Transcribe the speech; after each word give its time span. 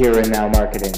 here 0.00 0.18
and 0.18 0.30
now 0.30 0.48
marketing. 0.48 0.94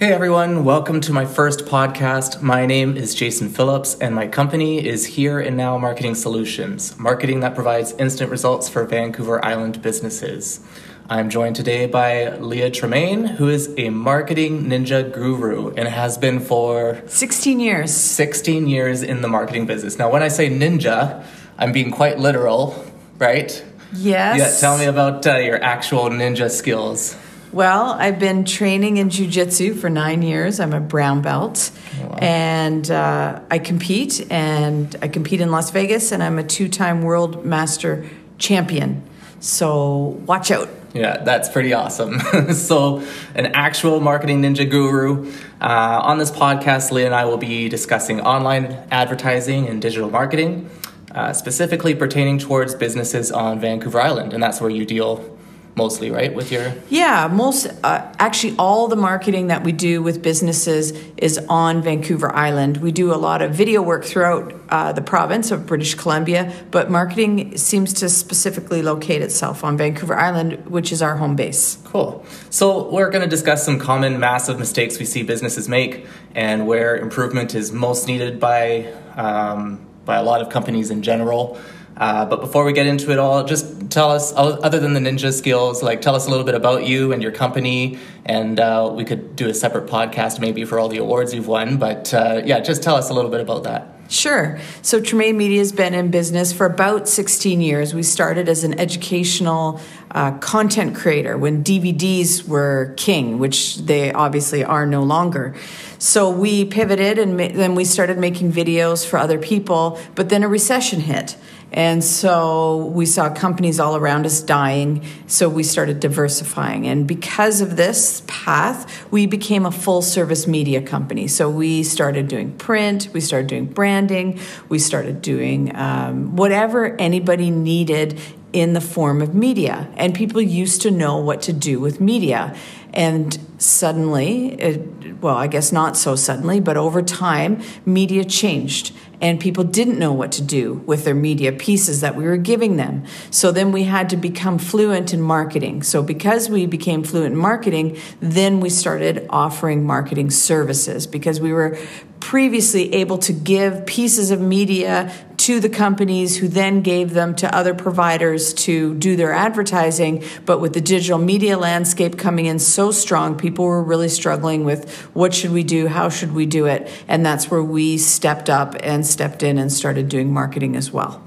Hey 0.00 0.10
everyone, 0.10 0.64
welcome 0.64 1.02
to 1.02 1.12
my 1.12 1.26
first 1.26 1.66
podcast. 1.66 2.40
My 2.40 2.64
name 2.64 2.96
is 2.96 3.14
Jason 3.14 3.50
Phillips, 3.50 3.94
and 3.98 4.14
my 4.14 4.26
company 4.26 4.82
is 4.82 5.04
Here 5.04 5.38
and 5.38 5.54
Now 5.54 5.76
Marketing 5.76 6.14
Solutions, 6.14 6.98
marketing 6.98 7.40
that 7.40 7.54
provides 7.54 7.92
instant 7.98 8.30
results 8.30 8.70
for 8.70 8.86
Vancouver 8.86 9.44
Island 9.44 9.82
businesses. 9.82 10.66
I'm 11.10 11.28
joined 11.28 11.56
today 11.56 11.84
by 11.84 12.34
Leah 12.38 12.70
Tremaine, 12.70 13.26
who 13.26 13.50
is 13.50 13.74
a 13.76 13.90
marketing 13.90 14.64
ninja 14.64 15.12
guru 15.12 15.74
and 15.74 15.88
has 15.88 16.16
been 16.16 16.40
for 16.40 17.02
16 17.06 17.60
years. 17.60 17.92
16 17.92 18.66
years 18.66 19.02
in 19.02 19.20
the 19.20 19.28
marketing 19.28 19.66
business. 19.66 19.98
Now, 19.98 20.10
when 20.10 20.22
I 20.22 20.28
say 20.28 20.48
ninja, 20.48 21.22
I'm 21.58 21.72
being 21.72 21.90
quite 21.90 22.18
literal, 22.18 22.82
right? 23.18 23.62
Yes. 23.94 24.38
Yeah, 24.38 24.60
tell 24.60 24.78
me 24.78 24.86
about 24.86 25.26
uh, 25.26 25.36
your 25.36 25.62
actual 25.62 26.04
ninja 26.10 26.50
skills. 26.50 27.16
Well, 27.52 27.90
I've 27.90 28.18
been 28.18 28.46
training 28.46 28.96
in 28.96 29.10
jujitsu 29.10 29.78
for 29.78 29.90
nine 29.90 30.22
years. 30.22 30.58
I'm 30.58 30.72
a 30.72 30.80
brown 30.80 31.20
belt, 31.20 31.70
wow. 32.00 32.16
and 32.18 32.90
uh, 32.90 33.40
I 33.50 33.58
compete. 33.58 34.26
And 34.30 34.96
I 35.02 35.08
compete 35.08 35.42
in 35.42 35.50
Las 35.50 35.70
Vegas, 35.70 36.12
and 36.12 36.22
I'm 36.22 36.38
a 36.38 36.44
two-time 36.44 37.02
world 37.02 37.44
master 37.44 38.08
champion. 38.38 39.02
So 39.40 40.18
watch 40.26 40.50
out. 40.50 40.70
Yeah, 40.94 41.22
that's 41.24 41.48
pretty 41.48 41.72
awesome. 41.72 42.20
so, 42.52 43.02
an 43.34 43.46
actual 43.46 44.00
marketing 44.00 44.42
ninja 44.42 44.68
guru. 44.68 45.30
Uh, 45.60 46.00
on 46.02 46.18
this 46.18 46.30
podcast, 46.30 46.90
Leah 46.90 47.06
and 47.06 47.14
I 47.14 47.24
will 47.24 47.38
be 47.38 47.68
discussing 47.68 48.20
online 48.20 48.78
advertising 48.90 49.68
and 49.68 49.80
digital 49.80 50.10
marketing, 50.10 50.68
uh, 51.14 51.32
specifically 51.32 51.94
pertaining 51.94 52.38
towards 52.38 52.74
businesses 52.74 53.30
on 53.30 53.60
Vancouver 53.60 54.00
Island, 54.00 54.32
and 54.32 54.42
that's 54.42 54.60
where 54.60 54.70
you 54.70 54.84
deal 54.84 55.38
mostly 55.74 56.10
right 56.10 56.34
with 56.34 56.52
your 56.52 56.74
yeah 56.90 57.26
most 57.32 57.66
uh, 57.82 58.12
actually 58.18 58.54
all 58.58 58.88
the 58.88 58.96
marketing 58.96 59.46
that 59.46 59.64
we 59.64 59.72
do 59.72 60.02
with 60.02 60.22
businesses 60.22 60.92
is 61.16 61.38
on 61.48 61.82
vancouver 61.82 62.34
island. 62.34 62.76
We 62.78 62.92
do 62.92 63.12
a 63.12 63.16
lot 63.16 63.40
of 63.40 63.54
video 63.54 63.80
work 63.80 64.04
throughout 64.04 64.52
uh, 64.68 64.92
the 64.92 65.00
province 65.00 65.50
of 65.50 65.66
british 65.66 65.94
columbia 65.94 66.52
but 66.70 66.90
marketing 66.90 67.56
seems 67.56 67.94
to 67.94 68.08
specifically 68.10 68.82
locate 68.82 69.22
itself 69.22 69.64
on 69.64 69.78
vancouver 69.78 70.14
island 70.14 70.66
which 70.66 70.92
is 70.92 71.00
our 71.00 71.16
home 71.16 71.36
base. 71.36 71.78
Cool. 71.84 72.24
So 72.50 72.90
we're 72.90 73.10
going 73.10 73.24
to 73.24 73.30
discuss 73.30 73.64
some 73.64 73.78
common 73.78 74.20
massive 74.20 74.58
mistakes 74.58 74.98
we 74.98 75.06
see 75.06 75.22
businesses 75.22 75.68
make 75.68 76.06
and 76.34 76.66
where 76.66 76.96
improvement 76.96 77.54
is 77.54 77.72
most 77.72 78.06
needed 78.06 78.38
by 78.38 78.92
um, 79.16 79.86
by 80.04 80.16
a 80.16 80.22
lot 80.22 80.40
of 80.40 80.48
companies 80.48 80.90
in 80.90 81.02
general 81.02 81.58
uh, 81.96 82.24
but 82.24 82.40
before 82.40 82.64
we 82.64 82.72
get 82.72 82.86
into 82.86 83.12
it 83.12 83.18
all, 83.18 83.44
just 83.44 83.90
tell 83.90 84.10
us, 84.10 84.32
other 84.34 84.80
than 84.80 84.94
the 84.94 85.00
ninja 85.00 85.32
skills, 85.32 85.82
like 85.82 86.00
tell 86.00 86.14
us 86.14 86.26
a 86.26 86.30
little 86.30 86.44
bit 86.44 86.54
about 86.54 86.86
you 86.86 87.12
and 87.12 87.22
your 87.22 87.32
company, 87.32 87.98
and 88.24 88.58
uh, 88.58 88.90
we 88.94 89.04
could 89.04 89.36
do 89.36 89.48
a 89.48 89.54
separate 89.54 89.86
podcast 89.86 90.40
maybe 90.40 90.64
for 90.64 90.78
all 90.78 90.88
the 90.88 90.98
awards 90.98 91.34
you've 91.34 91.48
won. 91.48 91.76
But 91.76 92.12
uh, 92.14 92.42
yeah, 92.44 92.60
just 92.60 92.82
tell 92.82 92.96
us 92.96 93.10
a 93.10 93.14
little 93.14 93.30
bit 93.30 93.40
about 93.40 93.64
that. 93.64 93.88
Sure. 94.08 94.58
So 94.82 95.00
Tremaine 95.00 95.38
Media 95.38 95.58
has 95.58 95.72
been 95.72 95.94
in 95.94 96.10
business 96.10 96.52
for 96.52 96.66
about 96.66 97.08
16 97.08 97.62
years. 97.62 97.94
We 97.94 98.02
started 98.02 98.46
as 98.46 98.62
an 98.62 98.78
educational 98.78 99.80
uh, 100.10 100.36
content 100.38 100.94
creator 100.94 101.38
when 101.38 101.64
DVDs 101.64 102.46
were 102.46 102.92
king, 102.98 103.38
which 103.38 103.76
they 103.78 104.12
obviously 104.12 104.64
are 104.64 104.84
no 104.84 105.02
longer. 105.02 105.54
So 106.02 106.28
we 106.28 106.64
pivoted 106.64 107.20
and 107.20 107.36
ma- 107.36 107.46
then 107.52 107.76
we 107.76 107.84
started 107.84 108.18
making 108.18 108.50
videos 108.50 109.06
for 109.06 109.20
other 109.20 109.38
people, 109.38 110.00
but 110.16 110.30
then 110.30 110.42
a 110.42 110.48
recession 110.48 110.98
hit. 110.98 111.36
And 111.70 112.02
so 112.02 112.86
we 112.86 113.06
saw 113.06 113.32
companies 113.32 113.78
all 113.78 113.94
around 113.94 114.26
us 114.26 114.42
dying. 114.42 115.04
So 115.28 115.48
we 115.48 115.62
started 115.62 116.00
diversifying. 116.00 116.88
And 116.88 117.06
because 117.06 117.60
of 117.60 117.76
this 117.76 118.24
path, 118.26 119.10
we 119.12 119.26
became 119.26 119.64
a 119.64 119.70
full 119.70 120.02
service 120.02 120.48
media 120.48 120.82
company. 120.82 121.28
So 121.28 121.48
we 121.48 121.84
started 121.84 122.26
doing 122.26 122.50
print, 122.50 123.08
we 123.12 123.20
started 123.20 123.46
doing 123.46 123.66
branding, 123.66 124.40
we 124.68 124.80
started 124.80 125.22
doing 125.22 125.74
um, 125.76 126.34
whatever 126.34 126.96
anybody 127.00 127.48
needed 127.48 128.18
in 128.52 128.72
the 128.72 128.80
form 128.80 129.22
of 129.22 129.34
media. 129.34 129.88
And 129.96 130.14
people 130.14 130.40
used 130.40 130.82
to 130.82 130.90
know 130.90 131.16
what 131.16 131.42
to 131.42 131.52
do 131.52 131.80
with 131.80 132.00
media. 132.00 132.56
And 132.92 133.38
suddenly, 133.58 134.60
it, 134.60 135.20
well, 135.22 135.36
I 135.36 135.46
guess 135.46 135.72
not 135.72 135.96
so 135.96 136.14
suddenly, 136.16 136.60
but 136.60 136.76
over 136.76 137.00
time, 137.02 137.62
media 137.86 138.24
changed 138.24 138.92
and 139.22 139.38
people 139.38 139.62
didn't 139.62 140.00
know 140.00 140.12
what 140.12 140.32
to 140.32 140.42
do 140.42 140.74
with 140.84 141.04
their 141.04 141.14
media 141.14 141.52
pieces 141.52 142.00
that 142.00 142.16
we 142.16 142.24
were 142.24 142.36
giving 142.36 142.76
them. 142.76 143.04
So 143.30 143.52
then 143.52 143.70
we 143.70 143.84
had 143.84 144.10
to 144.10 144.16
become 144.16 144.58
fluent 144.58 145.14
in 145.14 145.22
marketing. 145.22 145.84
So 145.84 146.02
because 146.02 146.50
we 146.50 146.66
became 146.66 147.04
fluent 147.04 147.32
in 147.32 147.38
marketing, 147.38 147.98
then 148.18 148.58
we 148.58 148.68
started 148.68 149.24
offering 149.30 149.86
marketing 149.86 150.30
services 150.30 151.06
because 151.06 151.40
we 151.40 151.52
were 151.52 151.78
previously 152.18 152.92
able 152.94 153.18
to 153.18 153.32
give 153.32 153.86
pieces 153.86 154.32
of 154.32 154.40
media 154.40 155.12
to 155.42 155.58
the 155.58 155.68
companies 155.68 156.36
who 156.36 156.46
then 156.46 156.82
gave 156.82 157.14
them 157.14 157.34
to 157.34 157.52
other 157.52 157.74
providers 157.74 158.54
to 158.54 158.94
do 158.94 159.16
their 159.16 159.32
advertising. 159.32 160.22
But 160.46 160.60
with 160.60 160.72
the 160.72 160.80
digital 160.80 161.18
media 161.18 161.58
landscape 161.58 162.16
coming 162.16 162.46
in 162.46 162.60
so 162.60 162.92
strong, 162.92 163.36
people 163.36 163.64
were 163.64 163.82
really 163.82 164.08
struggling 164.08 164.64
with 164.64 164.88
what 165.14 165.34
should 165.34 165.50
we 165.50 165.64
do? 165.64 165.88
How 165.88 166.10
should 166.10 166.32
we 166.32 166.46
do 166.46 166.66
it? 166.66 166.88
And 167.08 167.26
that's 167.26 167.50
where 167.50 167.62
we 167.62 167.98
stepped 167.98 168.48
up 168.48 168.76
and 168.84 169.04
stepped 169.04 169.42
in 169.42 169.58
and 169.58 169.72
started 169.72 170.08
doing 170.08 170.32
marketing 170.32 170.76
as 170.76 170.92
well. 170.92 171.20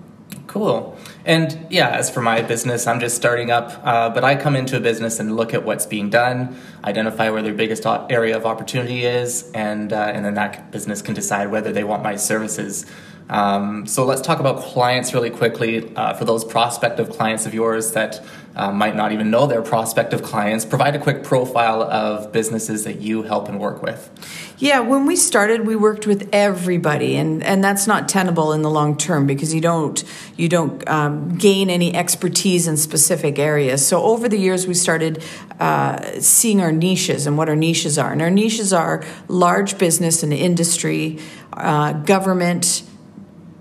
Cool. 0.47 0.97
And 1.25 1.67
yeah, 1.69 1.89
as 1.89 2.09
for 2.09 2.21
my 2.21 2.41
business, 2.41 2.87
I'm 2.87 3.01
just 3.01 3.17
starting 3.17 3.51
up, 3.51 3.81
uh, 3.83 4.11
but 4.11 4.23
I 4.23 4.37
come 4.37 4.55
into 4.55 4.77
a 4.77 4.79
business 4.79 5.19
and 5.19 5.35
look 5.35 5.53
at 5.53 5.65
what's 5.65 5.85
being 5.85 6.09
done, 6.09 6.57
identify 6.85 7.29
where 7.31 7.41
their 7.41 7.53
biggest 7.53 7.85
area 7.85 8.37
of 8.37 8.45
opportunity 8.45 9.03
is, 9.03 9.51
and 9.53 9.91
uh, 9.91 10.13
and 10.13 10.23
then 10.23 10.35
that 10.35 10.71
business 10.71 11.01
can 11.01 11.13
decide 11.13 11.51
whether 11.51 11.73
they 11.73 11.83
want 11.83 12.03
my 12.03 12.15
services. 12.15 12.85
Um, 13.29 13.87
so 13.87 14.05
let's 14.05 14.21
talk 14.21 14.39
about 14.39 14.61
clients 14.61 15.13
really 15.13 15.29
quickly. 15.29 15.95
Uh, 15.95 16.13
for 16.13 16.25
those 16.25 16.45
prospective 16.45 17.09
clients 17.09 17.45
of 17.45 17.53
yours 17.53 17.93
that 17.93 18.23
uh, 18.55 18.71
might 18.71 18.95
not 18.95 19.11
even 19.11 19.29
know 19.29 19.47
they're 19.47 19.61
prospective 19.61 20.23
clients, 20.23 20.63
provide 20.63 20.95
a 20.95 20.99
quick 20.99 21.23
profile 21.23 21.81
of 21.83 22.31
businesses 22.31 22.85
that 22.85 23.01
you 23.01 23.23
help 23.23 23.49
and 23.49 23.59
work 23.59 23.81
with. 23.81 24.09
Yeah, 24.57 24.79
when 24.79 25.05
we 25.05 25.17
started, 25.17 25.65
we 25.67 25.75
worked 25.75 26.07
with 26.07 26.29
everybody, 26.31 27.17
and, 27.17 27.43
and 27.43 27.61
that's 27.61 27.87
not 27.87 28.07
tenable 28.07 28.53
in 28.53 28.61
the 28.61 28.69
long 28.69 28.95
term 28.95 29.27
because 29.27 29.53
you 29.53 29.59
don't 29.59 30.01
you 30.37 30.47
don't 30.47 30.87
um, 30.87 31.37
gain 31.37 31.69
any 31.69 31.93
expertise 31.93 32.67
in 32.67 32.77
specific 32.77 33.37
areas. 33.37 33.85
So 33.85 34.01
over 34.03 34.29
the 34.29 34.37
years, 34.37 34.67
we 34.67 34.73
started 34.73 35.21
uh, 35.59 36.19
seeing 36.21 36.61
our 36.61 36.71
niches 36.71 37.27
and 37.27 37.37
what 37.37 37.49
our 37.49 37.55
niches 37.55 37.97
are, 37.97 38.13
and 38.13 38.21
our 38.21 38.31
niches 38.31 38.71
are 38.71 39.03
large 39.27 39.77
business 39.77 40.23
and 40.23 40.31
industry, 40.31 41.19
uh, 41.51 41.91
government 41.91 42.83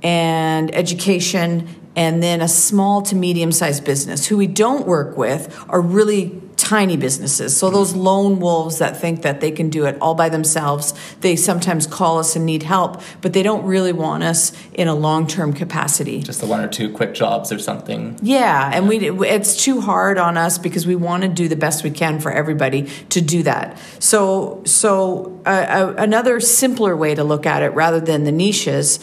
and 0.04 0.72
education 0.74 1.74
and 1.96 2.22
then 2.22 2.40
a 2.40 2.48
small 2.48 3.02
to 3.02 3.16
medium 3.16 3.52
sized 3.52 3.84
business. 3.84 4.26
Who 4.26 4.36
we 4.36 4.46
don't 4.46 4.86
work 4.86 5.16
with 5.16 5.64
are 5.68 5.80
really 5.80 6.40
tiny 6.56 6.96
businesses. 6.96 7.56
So 7.56 7.68
those 7.68 7.94
lone 7.94 8.38
wolves 8.40 8.78
that 8.78 8.96
think 9.00 9.22
that 9.22 9.40
they 9.40 9.50
can 9.50 9.70
do 9.70 9.86
it 9.86 9.98
all 10.00 10.14
by 10.14 10.28
themselves, 10.28 10.94
they 11.20 11.36
sometimes 11.36 11.86
call 11.86 12.18
us 12.18 12.36
and 12.36 12.46
need 12.46 12.62
help, 12.62 13.02
but 13.20 13.32
they 13.32 13.42
don't 13.42 13.64
really 13.66 13.92
want 13.92 14.22
us 14.22 14.52
in 14.72 14.88
a 14.88 14.94
long-term 14.94 15.52
capacity. 15.52 16.22
Just 16.22 16.40
the 16.40 16.46
one 16.46 16.60
or 16.60 16.68
two 16.68 16.90
quick 16.92 17.12
jobs 17.12 17.52
or 17.52 17.58
something. 17.58 18.18
Yeah, 18.22 18.70
and 18.72 18.88
we 18.88 19.10
it's 19.28 19.62
too 19.62 19.80
hard 19.80 20.16
on 20.16 20.36
us 20.36 20.58
because 20.58 20.86
we 20.86 20.96
want 20.96 21.22
to 21.22 21.28
do 21.28 21.48
the 21.48 21.56
best 21.56 21.84
we 21.84 21.90
can 21.90 22.20
for 22.20 22.32
everybody 22.32 22.88
to 23.10 23.20
do 23.20 23.42
that. 23.42 23.78
So 23.98 24.62
so 24.64 25.40
uh, 25.44 25.48
uh, 25.48 25.94
another 25.98 26.40
simpler 26.40 26.96
way 26.96 27.14
to 27.14 27.24
look 27.24 27.46
at 27.46 27.62
it 27.62 27.70
rather 27.70 28.00
than 28.00 28.24
the 28.24 28.32
niches 28.32 29.00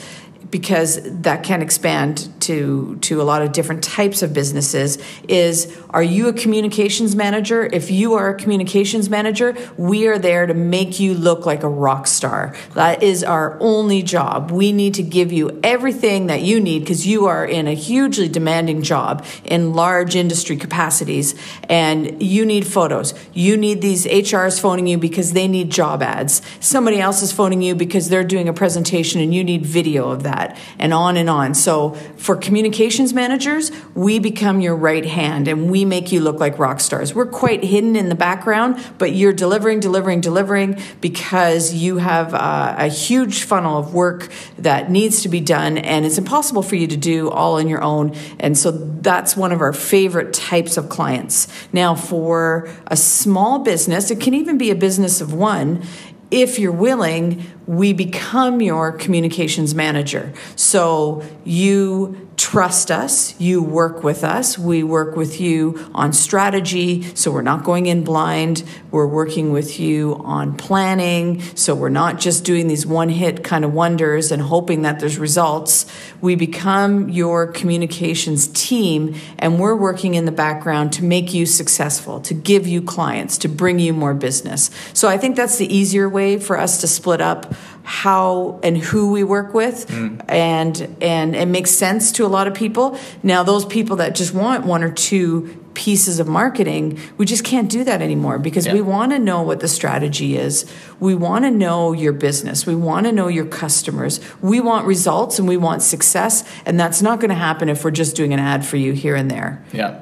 because 0.52 1.00
that 1.22 1.44
can 1.44 1.62
expand 1.62 2.30
to 2.42 2.98
to 3.02 3.22
a 3.22 3.24
lot 3.24 3.42
of 3.42 3.54
different 3.54 3.84
types 3.84 4.22
of 4.22 4.34
businesses 4.34 4.98
is 5.28 5.76
are 5.90 6.04
you 6.04 6.28
a 6.28 6.34
communications 6.34 7.16
manager? 7.16 7.66
If 7.66 7.90
you 7.90 8.14
are 8.14 8.30
a 8.30 8.36
communications 8.36 9.10
manager 9.10 9.56
we 9.78 10.08
are 10.08 10.20
there 10.20 10.46
to 10.46 10.54
make 10.54 11.00
you 11.00 11.14
look 11.14 11.46
like 11.46 11.64
a 11.64 11.70
rock 11.70 12.08
star. 12.08 12.56
That 12.74 13.02
is 13.02 13.24
our 13.24 13.58
only 13.62 14.04
job. 14.04 14.52
We 14.52 14.72
need 14.72 14.94
to 14.96 15.04
give 15.04 15.32
you 15.32 15.60
everything 15.64 16.28
that 16.28 16.42
you 16.42 16.60
need 16.60 16.80
because 16.80 17.08
you 17.08 17.26
are 17.28 17.46
in 17.46 17.68
a 17.68 17.74
hugely 17.74 18.28
demanding 18.28 18.82
job 18.82 19.26
in 19.46 19.74
large 19.74 20.16
industry 20.16 20.58
capacities 20.58 21.36
and 21.70 22.22
you 22.22 22.46
need 22.46 22.68
photos. 22.68 23.14
You 23.34 23.56
need 23.56 23.82
these 23.82 24.06
HRs 24.06 24.60
phoning 24.60 24.88
you 24.88 24.98
because 24.98 25.32
they 25.34 25.48
need 25.48 25.70
job 25.70 26.04
ads. 26.04 26.42
Somebody 26.60 27.00
else 27.00 27.22
is 27.22 27.32
phoning 27.32 27.62
you 27.62 27.76
because 27.76 28.10
they're 28.10 28.24
doing 28.24 28.50
a 28.50 28.54
presentation 28.54 29.22
and 29.22 29.34
you 29.34 29.44
need 29.44 29.66
video 29.66 30.10
of 30.10 30.24
that 30.24 30.41
that, 30.42 30.58
and 30.80 30.94
on 30.94 31.18
and 31.18 31.30
on. 31.30 31.54
So 31.54 31.92
for 32.18 32.36
communications 32.36 33.14
managers, 33.14 33.72
we 33.96 34.20
become 34.20 34.62
your 34.62 34.76
right 34.76 35.06
hand 35.06 35.48
and 35.48 35.70
we 35.70 35.86
make 35.86 36.12
you 36.12 36.22
look 36.22 36.40
like 36.40 36.60
rock 36.60 36.80
stars. 36.80 37.14
We're 37.14 37.26
quite 37.26 37.64
hidden 37.64 37.96
in 37.96 38.10
the 38.10 38.16
background, 38.16 38.84
but 38.98 39.14
you're 39.14 39.34
delivering, 39.34 39.80
delivering, 39.80 40.22
delivering 40.22 40.80
because 41.00 41.74
you 41.74 41.98
have 41.98 42.34
uh, 42.34 42.76
a 42.78 42.88
huge 42.88 43.44
funnel 43.44 43.78
of 43.78 43.94
work 43.94 44.30
that 44.58 44.90
needs 44.90 45.22
to 45.24 45.30
be 45.30 45.40
done, 45.40 45.78
and 45.78 46.06
it's 46.06 46.18
impossible 46.18 46.64
for 46.64 46.76
you 46.76 46.88
to 46.88 46.98
do 46.98 47.30
all 47.30 47.58
on 47.58 47.68
your 47.68 47.82
own. 47.82 48.16
And 48.40 48.58
so 48.58 48.72
that's 48.72 49.36
one 49.36 49.52
of 49.52 49.62
our 49.62 49.74
favorite 49.74 50.34
types 50.34 50.78
of 50.78 50.90
clients. 50.90 51.48
Now, 51.74 51.96
for 51.96 52.70
a 52.88 52.98
small 52.98 53.60
business, 53.60 54.12
it 54.12 54.20
can 54.20 54.34
even 54.34 54.58
be 54.58 54.72
a 54.72 54.76
business 54.76 55.22
of 55.22 55.34
one 55.34 55.84
if 56.32 56.58
you're 56.58 56.72
willing, 56.72 57.46
we 57.68 57.94
become 57.94 58.62
your 58.62 58.94
communications 58.94 59.76
manager. 59.76 60.34
So 60.56 61.24
you 61.44 62.30
trust 62.52 62.92
us, 62.92 63.34
you 63.40 63.64
work 63.64 64.04
with 64.04 64.26
us, 64.26 64.60
we 64.60 64.84
work 64.84 65.16
with 65.16 65.40
you 65.40 65.90
on 65.96 66.12
strategy, 66.12 67.02
so 67.16 67.32
we're 67.32 67.42
not 67.42 67.64
going 67.64 67.86
in 67.86 68.04
blind. 68.04 68.62
We're 68.92 69.08
working 69.08 69.54
with 69.54 69.80
you 69.80 70.16
on 70.26 70.58
planning, 70.58 71.40
so 71.56 71.74
we're 71.74 71.88
not 71.88 72.20
just 72.20 72.44
doing 72.44 72.68
these 72.68 72.86
one 72.86 73.08
hit 73.08 73.42
kind 73.42 73.64
of 73.64 73.74
wonders 73.74 74.34
and 74.34 74.42
hoping 74.42 74.82
that 74.82 75.00
there's 75.00 75.18
results. 75.18 75.86
We 76.20 76.36
become 76.36 77.08
your 77.08 77.48
communications 77.48 78.48
team, 78.48 79.16
and 79.40 79.58
we're 79.58 79.78
working 79.78 80.16
in 80.16 80.26
the 80.26 80.34
background 80.34 80.92
to 80.94 81.06
make 81.06 81.34
you 81.34 81.46
successful, 81.46 82.20
to 82.20 82.34
give 82.34 82.68
you 82.68 82.82
clients, 82.82 83.38
to 83.38 83.48
bring 83.48 83.80
you 83.80 83.94
more 83.94 84.14
business. 84.14 84.72
So 84.92 85.08
I 85.08 85.18
think 85.18 85.38
that's 85.38 85.56
the 85.56 85.74
easier 85.74 86.10
way 86.10 86.38
for 86.38 86.60
us 86.60 86.82
to 86.82 86.88
split 86.88 87.22
up 87.22 87.56
how 87.84 88.60
and 88.64 88.78
who 88.78 89.12
we 89.12 89.24
work 89.24 89.54
with. 89.54 89.88
Mm. 89.88 90.24
and 90.28 90.98
and 91.02 91.36
it 91.36 91.48
makes 91.48 91.72
sense 91.72 92.12
to 92.14 92.26
a 92.26 92.28
lot 92.28 92.48
of 92.48 92.54
people. 92.54 92.98
Now 93.24 93.44
those 93.44 93.66
people 93.66 93.98
that 93.98 94.16
just 94.16 94.34
want 94.34 94.66
one 94.66 94.84
or 94.84 94.92
two 94.92 95.58
pieces 95.74 96.20
of 96.20 96.28
marketing 96.28 97.00
we 97.18 97.26
just 97.26 97.46
can't 97.46 97.70
do 97.70 97.86
that 97.86 98.02
anymore 98.02 98.38
because 98.38 98.66
yeah. 98.66 98.74
we 98.74 98.82
want 98.82 99.14
to 99.14 99.20
know 99.20 99.42
what 99.42 99.62
the 99.62 99.68
strategy 99.68 100.36
is. 100.36 100.70
We 101.00 101.16
want 101.16 101.46
to 101.46 101.52
know 101.52 101.94
your 101.94 102.12
business. 102.12 102.66
We 102.66 102.76
want 102.76 103.06
to 103.06 103.12
know 103.14 103.30
your 103.30 103.46
customers. 103.46 104.20
We 104.42 104.60
want 104.60 104.86
results 104.86 105.40
and 105.40 105.48
we 105.48 105.58
want 105.58 105.82
success 105.82 106.44
and 106.66 106.80
that's 106.80 107.02
not 107.02 107.20
going 107.20 107.30
to 107.30 107.36
happen 107.36 107.70
if 107.70 107.86
we're 107.86 107.92
just 107.92 108.16
doing 108.16 108.34
an 108.34 108.40
ad 108.40 108.66
for 108.66 108.78
you 108.78 108.92
here 108.92 109.16
and 109.16 109.32
there. 109.32 109.64
Yeah 109.72 110.02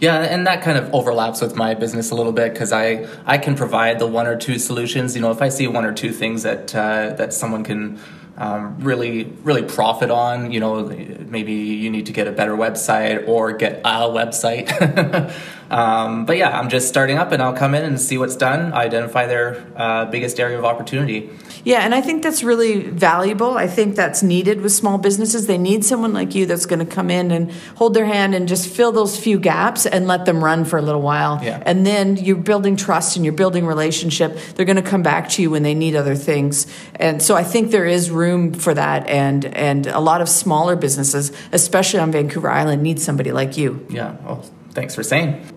yeah, 0.00 0.20
and 0.20 0.46
that 0.46 0.62
kind 0.62 0.76
of 0.76 0.92
overlaps 0.94 1.40
with 1.40 1.56
my 1.56 1.74
business 1.74 2.10
a 2.10 2.14
little 2.14 2.32
bit 2.32 2.52
because 2.52 2.72
I 2.72 3.06
I 3.24 3.38
can 3.38 3.54
provide 3.54 3.98
the 3.98 4.06
one 4.06 4.26
or 4.26 4.36
two 4.36 4.58
solutions. 4.58 5.14
You 5.14 5.22
know, 5.22 5.30
if 5.30 5.40
I 5.40 5.48
see 5.48 5.66
one 5.66 5.84
or 5.84 5.92
two 5.92 6.12
things 6.12 6.42
that 6.42 6.74
uh, 6.74 7.14
that 7.14 7.32
someone 7.32 7.64
can 7.64 7.98
um, 8.36 8.76
really 8.80 9.24
really 9.42 9.62
profit 9.62 10.10
on, 10.10 10.52
you 10.52 10.60
know, 10.60 10.86
maybe 10.86 11.52
you 11.52 11.90
need 11.90 12.06
to 12.06 12.12
get 12.12 12.26
a 12.26 12.32
better 12.32 12.54
website 12.56 13.26
or 13.26 13.52
get 13.52 13.80
a 13.84 14.08
website. 14.08 14.68
um, 15.70 16.26
but 16.26 16.36
yeah, 16.36 16.58
I'm 16.58 16.68
just 16.68 16.88
starting 16.88 17.18
up, 17.18 17.32
and 17.32 17.42
I'll 17.42 17.56
come 17.56 17.74
in 17.74 17.84
and 17.84 18.00
see 18.00 18.18
what's 18.18 18.36
done, 18.36 18.72
identify 18.72 19.26
their 19.26 19.66
uh, 19.76 20.06
biggest 20.06 20.38
area 20.38 20.58
of 20.58 20.64
opportunity. 20.64 21.30
Yeah, 21.64 21.80
and 21.80 21.94
I 21.94 22.00
think 22.00 22.22
that's 22.22 22.44
really 22.44 22.82
valuable. 22.82 23.56
I 23.58 23.66
think 23.66 23.96
that's 23.96 24.22
needed 24.22 24.60
with 24.60 24.70
small 24.70 24.98
businesses. 24.98 25.48
They 25.48 25.58
need 25.58 25.84
someone 25.84 26.12
like 26.12 26.32
you 26.34 26.46
that's 26.46 26.64
going 26.64 26.78
to 26.78 26.86
come 26.86 27.10
in 27.10 27.32
and 27.32 27.50
hold 27.74 27.94
their 27.94 28.06
hand 28.06 28.36
and 28.36 28.46
just 28.46 28.68
fill 28.68 28.92
those 28.92 29.18
few 29.18 29.40
gaps 29.40 29.84
and 29.84 30.06
let 30.06 30.26
them 30.26 30.44
run 30.44 30.64
for 30.64 30.78
a 30.78 30.82
little 30.82 31.02
while. 31.02 31.40
Yeah. 31.42 31.60
And 31.66 31.84
then 31.84 32.18
you're 32.18 32.36
building 32.36 32.76
trust 32.76 33.16
and 33.16 33.24
you're 33.24 33.34
building 33.34 33.66
relationship. 33.66 34.38
They're 34.54 34.64
going 34.64 34.76
to 34.76 34.82
come 34.82 35.02
back 35.02 35.28
to 35.30 35.42
you 35.42 35.50
when 35.50 35.64
they 35.64 35.74
need 35.74 35.96
other 35.96 36.14
things. 36.14 36.68
And 36.94 37.20
so 37.20 37.34
I 37.34 37.42
think 37.42 37.72
there 37.72 37.86
is 37.86 38.10
room 38.12 38.52
for 38.54 38.72
that 38.72 39.08
and 39.08 39.44
and 39.44 39.86
a 39.88 40.00
lot 40.00 40.20
of 40.20 40.28
smaller 40.28 40.76
businesses, 40.76 41.32
especially 41.50 41.98
on 41.98 42.12
Vancouver 42.12 42.48
Island, 42.48 42.82
need 42.82 43.00
somebody 43.00 43.32
like 43.32 43.56
you. 43.56 43.84
Yeah. 43.90 44.16
Well, 44.24 44.44
thanks 44.70 44.94
for 44.94 45.02
saying. 45.02 45.55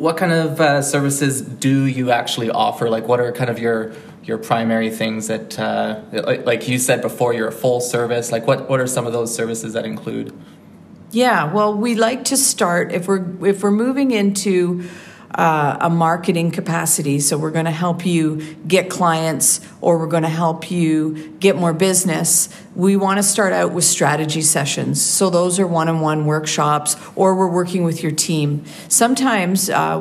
What 0.00 0.16
kind 0.16 0.32
of 0.32 0.60
uh, 0.60 0.80
services 0.80 1.42
do 1.42 1.84
you 1.84 2.10
actually 2.10 2.48
offer? 2.48 2.88
Like, 2.88 3.06
what 3.06 3.20
are 3.20 3.32
kind 3.32 3.50
of 3.50 3.58
your 3.58 3.92
your 4.24 4.38
primary 4.38 4.90
things 4.90 5.26
that, 5.28 5.58
uh, 5.58 6.00
like, 6.12 6.46
like 6.46 6.68
you 6.68 6.78
said 6.78 7.02
before, 7.02 7.34
you're 7.34 7.48
a 7.48 7.52
full 7.52 7.80
service. 7.80 8.32
Like, 8.32 8.46
what 8.46 8.68
what 8.70 8.80
are 8.80 8.86
some 8.86 9.06
of 9.06 9.12
those 9.12 9.34
services 9.34 9.74
that 9.74 9.84
include? 9.84 10.32
Yeah, 11.10 11.52
well, 11.52 11.74
we 11.74 11.96
like 11.96 12.24
to 12.24 12.36
start 12.38 12.92
if 12.92 13.08
we're 13.08 13.26
if 13.46 13.62
we're 13.62 13.70
moving 13.70 14.10
into 14.10 14.88
uh, 15.34 15.76
a 15.80 15.90
marketing 15.90 16.50
capacity. 16.50 17.20
So 17.20 17.38
we're 17.38 17.50
going 17.50 17.66
to 17.66 17.70
help 17.70 18.04
you 18.06 18.56
get 18.66 18.90
clients 18.90 19.60
or 19.80 19.98
we're 19.98 20.06
going 20.06 20.22
to 20.22 20.28
help 20.28 20.70
you 20.70 21.36
get 21.40 21.56
more 21.56 21.72
business. 21.72 22.48
We 22.80 22.96
want 22.96 23.18
to 23.18 23.22
start 23.22 23.52
out 23.52 23.72
with 23.72 23.84
strategy 23.84 24.40
sessions. 24.40 25.02
So 25.02 25.28
those 25.28 25.60
are 25.60 25.66
one 25.66 25.90
on 25.90 26.00
one 26.00 26.24
workshops 26.24 26.96
or 27.14 27.34
we're 27.34 27.52
working 27.52 27.84
with 27.84 28.02
your 28.02 28.10
team. 28.10 28.64
Sometimes, 28.88 29.68
uh, 29.68 29.98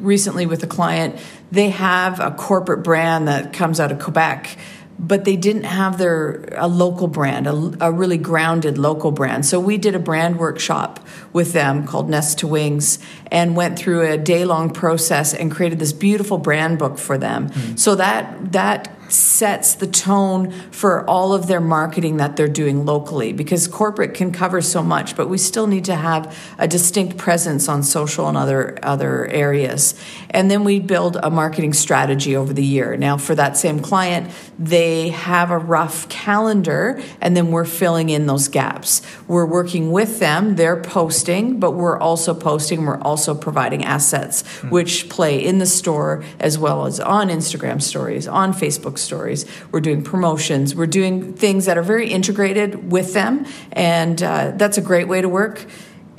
recently 0.00 0.46
with 0.46 0.62
a 0.62 0.66
client, 0.66 1.20
they 1.52 1.68
have 1.68 2.18
a 2.18 2.30
corporate 2.30 2.82
brand 2.82 3.28
that 3.28 3.52
comes 3.52 3.80
out 3.80 3.92
of 3.92 3.98
Quebec 3.98 4.56
but 4.98 5.26
they 5.26 5.36
didn't 5.36 5.64
have 5.64 5.98
their 5.98 6.48
a 6.56 6.66
local 6.66 7.06
brand, 7.06 7.46
a, 7.46 7.72
a, 7.80 7.92
really 7.92 8.16
grounded 8.16 8.78
local 8.78 9.10
brand. 9.10 9.44
So 9.44 9.60
we 9.60 9.76
did 9.76 9.94
a 9.94 9.98
brand 9.98 10.38
workshop 10.38 11.06
with 11.34 11.52
them 11.52 11.86
called 11.86 12.08
Nest 12.08 12.38
to 12.38 12.46
Wings 12.46 12.98
and 13.30 13.54
went 13.54 13.78
through 13.78 14.10
a 14.10 14.16
day 14.16 14.46
long 14.46 14.70
process 14.70 15.34
and 15.34 15.50
created 15.50 15.78
this 15.78 15.92
beautiful 15.92 16.38
brand 16.38 16.78
book 16.78 16.96
for 16.96 17.18
them. 17.18 17.50
Mm. 17.50 17.78
So 17.78 17.94
that 17.96 18.52
that 18.52 18.95
sets 19.08 19.74
the 19.74 19.86
tone 19.86 20.50
for 20.70 21.08
all 21.08 21.32
of 21.32 21.46
their 21.46 21.60
marketing 21.60 22.16
that 22.16 22.36
they're 22.36 22.48
doing 22.48 22.84
locally 22.84 23.32
because 23.32 23.66
corporate 23.68 24.14
can 24.14 24.32
cover 24.32 24.60
so 24.60 24.82
much 24.82 25.16
but 25.16 25.28
we 25.28 25.38
still 25.38 25.66
need 25.66 25.84
to 25.84 25.94
have 25.94 26.36
a 26.58 26.68
distinct 26.68 27.16
presence 27.16 27.68
on 27.68 27.82
social 27.82 28.28
and 28.28 28.36
other 28.36 28.78
other 28.82 29.26
areas. 29.26 29.94
And 30.30 30.50
then 30.50 30.64
we 30.64 30.80
build 30.80 31.16
a 31.22 31.30
marketing 31.30 31.72
strategy 31.72 32.36
over 32.36 32.52
the 32.52 32.64
year. 32.64 32.96
Now 32.96 33.16
for 33.16 33.34
that 33.34 33.56
same 33.56 33.80
client 33.80 34.30
they 34.58 35.10
have 35.10 35.50
a 35.50 35.58
rough 35.58 36.08
calendar 36.08 37.00
and 37.20 37.36
then 37.36 37.50
we're 37.50 37.64
filling 37.64 38.08
in 38.08 38.26
those 38.26 38.48
gaps. 38.48 39.02
We're 39.28 39.46
working 39.46 39.92
with 39.92 40.18
them. 40.18 40.56
They're 40.56 40.80
posting 40.80 41.60
but 41.60 41.72
we're 41.72 41.98
also 41.98 42.34
posting. 42.34 42.84
We're 42.84 43.00
also 43.00 43.34
providing 43.34 43.84
assets 43.84 44.42
mm-hmm. 44.42 44.70
which 44.70 45.08
play 45.08 45.44
in 45.44 45.58
the 45.58 45.66
store 45.66 46.24
as 46.40 46.58
well 46.58 46.86
as 46.86 47.00
on 47.00 47.28
Instagram 47.28 47.82
stories 47.82 48.26
on 48.28 48.52
Facebook 48.52 48.95
stories. 48.98 49.46
We're 49.70 49.80
doing 49.80 50.02
promotions. 50.02 50.74
We're 50.74 50.86
doing 50.86 51.34
things 51.34 51.66
that 51.66 51.78
are 51.78 51.82
very 51.82 52.10
integrated 52.10 52.90
with 52.90 53.14
them, 53.14 53.46
and 53.72 54.22
uh, 54.22 54.52
that's 54.56 54.78
a 54.78 54.82
great 54.82 55.08
way 55.08 55.20
to 55.20 55.28
work. 55.28 55.64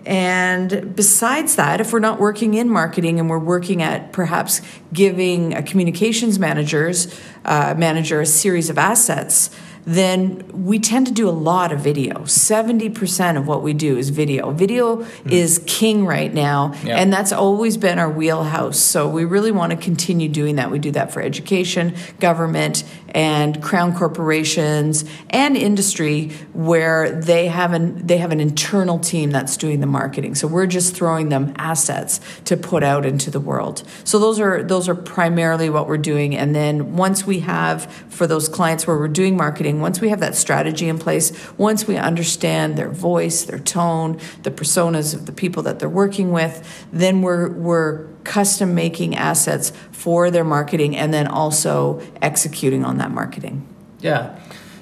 And 0.08 0.96
besides 0.96 1.58
that, 1.58 1.82
if 1.82 1.92
we're 1.92 2.00
not 2.00 2.18
working 2.18 2.54
in 2.54 2.70
marketing 2.70 3.20
and 3.20 3.30
we're 3.30 3.40
working 3.40 3.82
at 3.82 4.14
perhaps 4.14 4.62
giving 4.94 5.54
a 5.54 5.62
communications 5.62 6.40
managers 6.40 7.14
uh, 7.44 7.76
manager 7.78 8.22
a 8.22 8.26
series 8.26 8.70
of 8.70 8.78
assets, 8.78 9.50
then 9.88 10.44
we 10.66 10.80
tend 10.80 11.08
to 11.08 11.14
do 11.14 11.30
a 11.30 11.32
lot 11.32 11.72
of 11.72 11.80
video. 11.80 12.20
70% 12.20 13.38
of 13.38 13.48
what 13.48 13.64
we 13.64 13.74
do 13.74 13.98
is 13.98 14.10
video. 14.10 14.52
Video 14.52 14.98
mm. 14.98 15.32
is 15.32 15.64
king 15.66 16.06
right 16.06 16.34
now, 16.34 16.74
and 16.86 17.12
that's 17.12 17.32
always 17.32 17.78
been 17.78 17.98
our 17.98 18.10
wheelhouse. 18.12 18.78
So 18.78 19.08
we 19.08 19.24
really 19.24 19.52
want 19.52 19.72
to 19.72 19.78
continue 19.78 20.28
doing 20.28 20.58
that. 20.58 20.72
We 20.72 20.80
do 20.80 20.92
that 20.92 21.14
for 21.14 21.22
education, 21.22 21.96
government, 22.20 22.84
and 23.18 23.64
crown 23.64 23.98
corporations 23.98 25.04
and 25.32 25.58
industry 25.58 26.30
where 26.54 27.20
they 27.20 27.48
have 27.48 27.74
an 27.74 28.06
they 28.06 28.20
have 28.20 28.32
an 28.32 28.40
internal 28.40 29.00
team 29.00 29.32
that's 29.32 29.58
doing 29.58 29.80
the 29.80 29.88
marketing. 29.88 30.36
So 30.36 30.48
we're 30.48 30.68
just 30.68 30.96
throwing 30.96 31.30
them 31.30 31.52
assets 31.56 32.22
to 32.46 32.56
put 32.56 32.84
out 32.84 33.08
into 33.08 33.32
the 33.32 33.40
world. 33.40 33.82
So 34.04 34.20
those 34.20 34.40
are 34.40 34.62
those 34.62 34.88
are 34.88 34.94
primarily 34.94 35.68
what 35.68 35.88
we're 35.88 35.98
doing 35.98 36.36
and 36.36 36.54
then 36.54 36.96
once 36.96 37.26
we 37.26 37.40
have 37.40 37.92
for 38.10 38.28
those 38.28 38.48
clients 38.48 38.86
where 38.86 38.96
we're 38.96 39.08
doing 39.08 39.36
marketing 39.36 39.82
once 39.82 40.00
we 40.00 40.10
have 40.10 40.20
that 40.20 40.36
strategy 40.36 40.88
in 40.88 41.00
place, 41.00 41.32
once 41.58 41.88
we 41.88 41.98
understand 41.98 42.78
their 42.78 42.92
voice, 42.92 43.46
their 43.46 43.58
tone, 43.58 44.20
the 44.44 44.52
personas 44.52 45.16
of 45.16 45.26
the 45.26 45.32
people 45.32 45.64
that 45.64 45.80
they're 45.80 45.90
working 45.90 46.32
with, 46.32 46.86
then 46.94 47.24
we're, 47.24 47.50
we're 47.50 48.06
custom 48.28 48.76
making 48.76 49.16
assets 49.16 49.72
for 49.92 50.30
their 50.30 50.44
marketing 50.44 50.96
and 50.96 51.14
then 51.14 51.28
also 51.28 52.02
executing 52.22 52.86
on 52.86 52.98
that 52.98 53.10
marketing. 53.10 53.66
Yeah. 54.02 54.38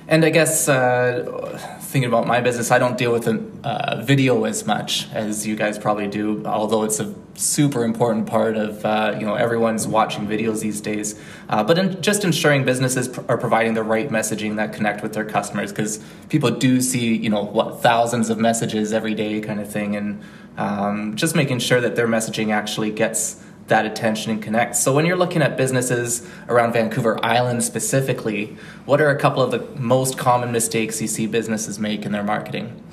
And 0.07 0.25
I 0.25 0.29
guess 0.29 0.67
uh, 0.67 1.74
thinking 1.95 2.09
about 2.09 2.27
my 2.27 2.41
business, 2.41 2.71
I 2.71 2.77
don't 2.77 2.97
deal 2.97 3.13
with 3.13 3.25
a, 3.25 3.41
uh, 3.63 4.01
video 4.01 4.43
as 4.43 4.67
much 4.67 5.09
as 5.13 5.47
you 5.47 5.55
guys 5.55 5.79
probably 5.79 6.09
do, 6.09 6.45
although 6.45 6.83
it's 6.83 6.99
a 6.99 7.15
super 7.35 7.85
important 7.85 8.27
part 8.27 8.57
of 8.57 8.83
uh, 8.83 9.15
you 9.17 9.25
know 9.25 9.35
everyone's 9.35 9.87
watching 9.87 10.27
videos 10.27 10.59
these 10.59 10.81
days. 10.81 11.17
Uh, 11.47 11.63
but 11.63 11.77
in, 11.77 12.01
just 12.01 12.25
ensuring 12.25 12.65
businesses 12.65 13.07
pr- 13.07 13.21
are 13.29 13.37
providing 13.37 13.75
the 13.75 13.83
right 13.83 14.09
messaging 14.09 14.57
that 14.57 14.73
connect 14.73 15.03
with 15.03 15.13
their 15.13 15.23
customers, 15.23 15.71
because 15.71 16.03
people 16.27 16.51
do 16.51 16.81
see 16.81 17.15
you 17.15 17.29
know 17.29 17.43
what 17.43 17.81
thousands 17.81 18.29
of 18.29 18.37
messages 18.37 18.91
every 18.91 19.15
day, 19.15 19.39
kind 19.39 19.61
of 19.61 19.71
thing, 19.71 19.95
and 19.95 20.21
um, 20.57 21.15
just 21.15 21.33
making 21.33 21.59
sure 21.59 21.79
that 21.79 21.95
their 21.95 22.09
messaging 22.09 22.51
actually 22.51 22.91
gets 22.91 23.41
that 23.67 23.85
attention 23.85 24.31
and 24.31 24.41
connect. 24.41 24.75
So 24.75 24.93
when 24.93 25.05
you're 25.05 25.17
looking 25.17 25.41
at 25.41 25.57
businesses 25.57 26.27
around 26.47 26.73
Vancouver 26.73 27.23
Island 27.25 27.63
specifically, 27.63 28.57
what 28.85 29.01
are 29.01 29.09
a 29.09 29.17
couple 29.17 29.41
of 29.41 29.51
the 29.51 29.59
most 29.79 30.17
common 30.17 30.51
mistakes 30.51 31.01
you 31.01 31.07
see 31.07 31.25
businesses 31.25 31.79
make 31.79 32.05
in 32.05 32.11
their 32.11 32.23
marketing? 32.23 32.83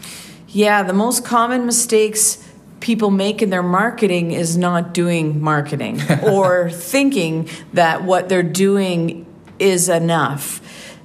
Yeah, 0.48 0.82
the 0.82 0.92
most 0.92 1.24
common 1.24 1.66
mistakes 1.66 2.48
people 2.80 3.10
make 3.10 3.42
in 3.42 3.50
their 3.50 3.62
marketing 3.62 4.32
is 4.32 4.56
not 4.56 4.92
doing 4.92 5.40
marketing 5.40 6.00
or 6.22 6.70
thinking 6.70 7.48
that 7.72 8.02
what 8.02 8.28
they're 8.28 8.42
doing 8.42 9.26
is 9.58 9.88
enough. 9.88 10.60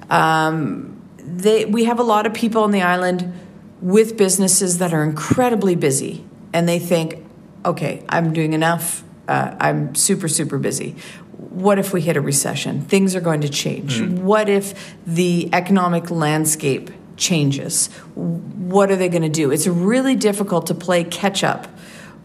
Um, 0.09 1.01
they, 1.17 1.65
we 1.65 1.83
have 1.85 1.99
a 1.99 2.03
lot 2.03 2.25
of 2.25 2.33
people 2.33 2.63
on 2.63 2.71
the 2.71 2.81
island 2.81 3.33
with 3.81 4.17
businesses 4.17 4.79
that 4.79 4.93
are 4.93 5.03
incredibly 5.03 5.75
busy 5.75 6.25
and 6.51 6.67
they 6.67 6.79
think, 6.79 7.23
okay, 7.63 8.03
I'm 8.09 8.33
doing 8.33 8.53
enough. 8.53 9.03
Uh, 9.27 9.55
I'm 9.59 9.95
super, 9.95 10.27
super 10.27 10.57
busy. 10.57 10.95
What 11.37 11.79
if 11.79 11.93
we 11.93 12.01
hit 12.01 12.17
a 12.17 12.21
recession? 12.21 12.81
Things 12.81 13.15
are 13.15 13.21
going 13.21 13.41
to 13.41 13.49
change. 13.49 13.99
Mm. 13.99 14.19
What 14.19 14.49
if 14.49 14.95
the 15.05 15.49
economic 15.53 16.09
landscape 16.09 16.91
changes? 17.17 17.87
What 18.15 18.91
are 18.91 18.95
they 18.95 19.09
going 19.09 19.23
to 19.23 19.29
do? 19.29 19.51
It's 19.51 19.67
really 19.67 20.15
difficult 20.15 20.67
to 20.67 20.75
play 20.75 21.03
catch 21.03 21.43
up 21.43 21.67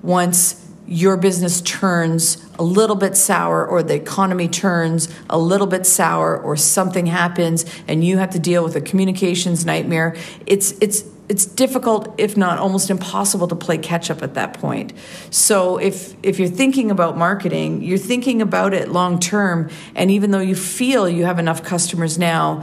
once 0.02 0.59
your 0.87 1.16
business 1.16 1.61
turns 1.62 2.44
a 2.59 2.62
little 2.62 2.97
bit 2.97 3.16
sour 3.16 3.66
or 3.66 3.82
the 3.82 3.94
economy 3.94 4.49
turns 4.49 5.09
a 5.30 5.38
little 5.38 5.66
bit 5.66 5.87
sour 5.87 6.37
or 6.37 6.56
something 6.56 7.06
happens 7.06 7.64
and 7.87 8.04
you 8.04 8.18
have 8.18 8.30
to 8.30 8.38
deal 8.38 8.64
with 8.64 8.75
a 8.75 8.80
communications 8.80 9.64
nightmare 9.64 10.16
it's 10.44 10.73
it's 10.80 11.04
it's 11.32 11.46
difficult 11.46 12.14
if 12.18 12.36
not 12.36 12.58
almost 12.58 12.90
impossible 12.90 13.48
to 13.48 13.56
play 13.56 13.78
catch 13.78 14.10
up 14.10 14.22
at 14.22 14.34
that 14.34 14.52
point. 14.52 14.92
So 15.30 15.78
if 15.78 16.14
if 16.22 16.38
you're 16.38 16.46
thinking 16.46 16.90
about 16.90 17.16
marketing 17.16 17.80
you're 17.80 17.96
thinking 17.96 18.42
about 18.42 18.74
it 18.74 18.90
long 18.90 19.18
term 19.18 19.70
and 19.94 20.10
even 20.10 20.30
though 20.30 20.40
you 20.40 20.54
feel 20.54 21.08
you 21.08 21.24
have 21.24 21.38
enough 21.38 21.62
customers 21.62 22.18
now 22.18 22.62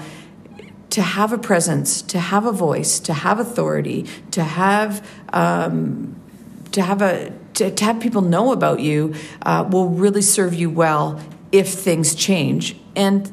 to 0.92 1.02
have 1.02 1.34
a 1.34 1.40
presence 1.40 2.04
to 2.04 2.20
have 2.20 2.46
a 2.46 2.52
voice 2.52 3.00
to 3.00 3.14
have 3.14 3.40
authority 3.40 4.06
to 4.30 4.44
have 4.44 5.04
um, 5.34 6.16
to 6.72 6.84
have 6.84 7.02
a 7.02 7.34
to, 7.56 7.72
to 7.72 7.84
have 7.84 8.00
people 8.00 8.22
know 8.22 8.52
about 8.52 8.80
you 8.80 9.16
uh, 9.42 9.68
will 9.68 9.90
really 9.90 10.22
serve 10.22 10.54
you 10.54 10.70
well 10.70 11.20
if 11.52 11.70
things 11.70 12.14
change 12.14 12.76
and 12.96 13.32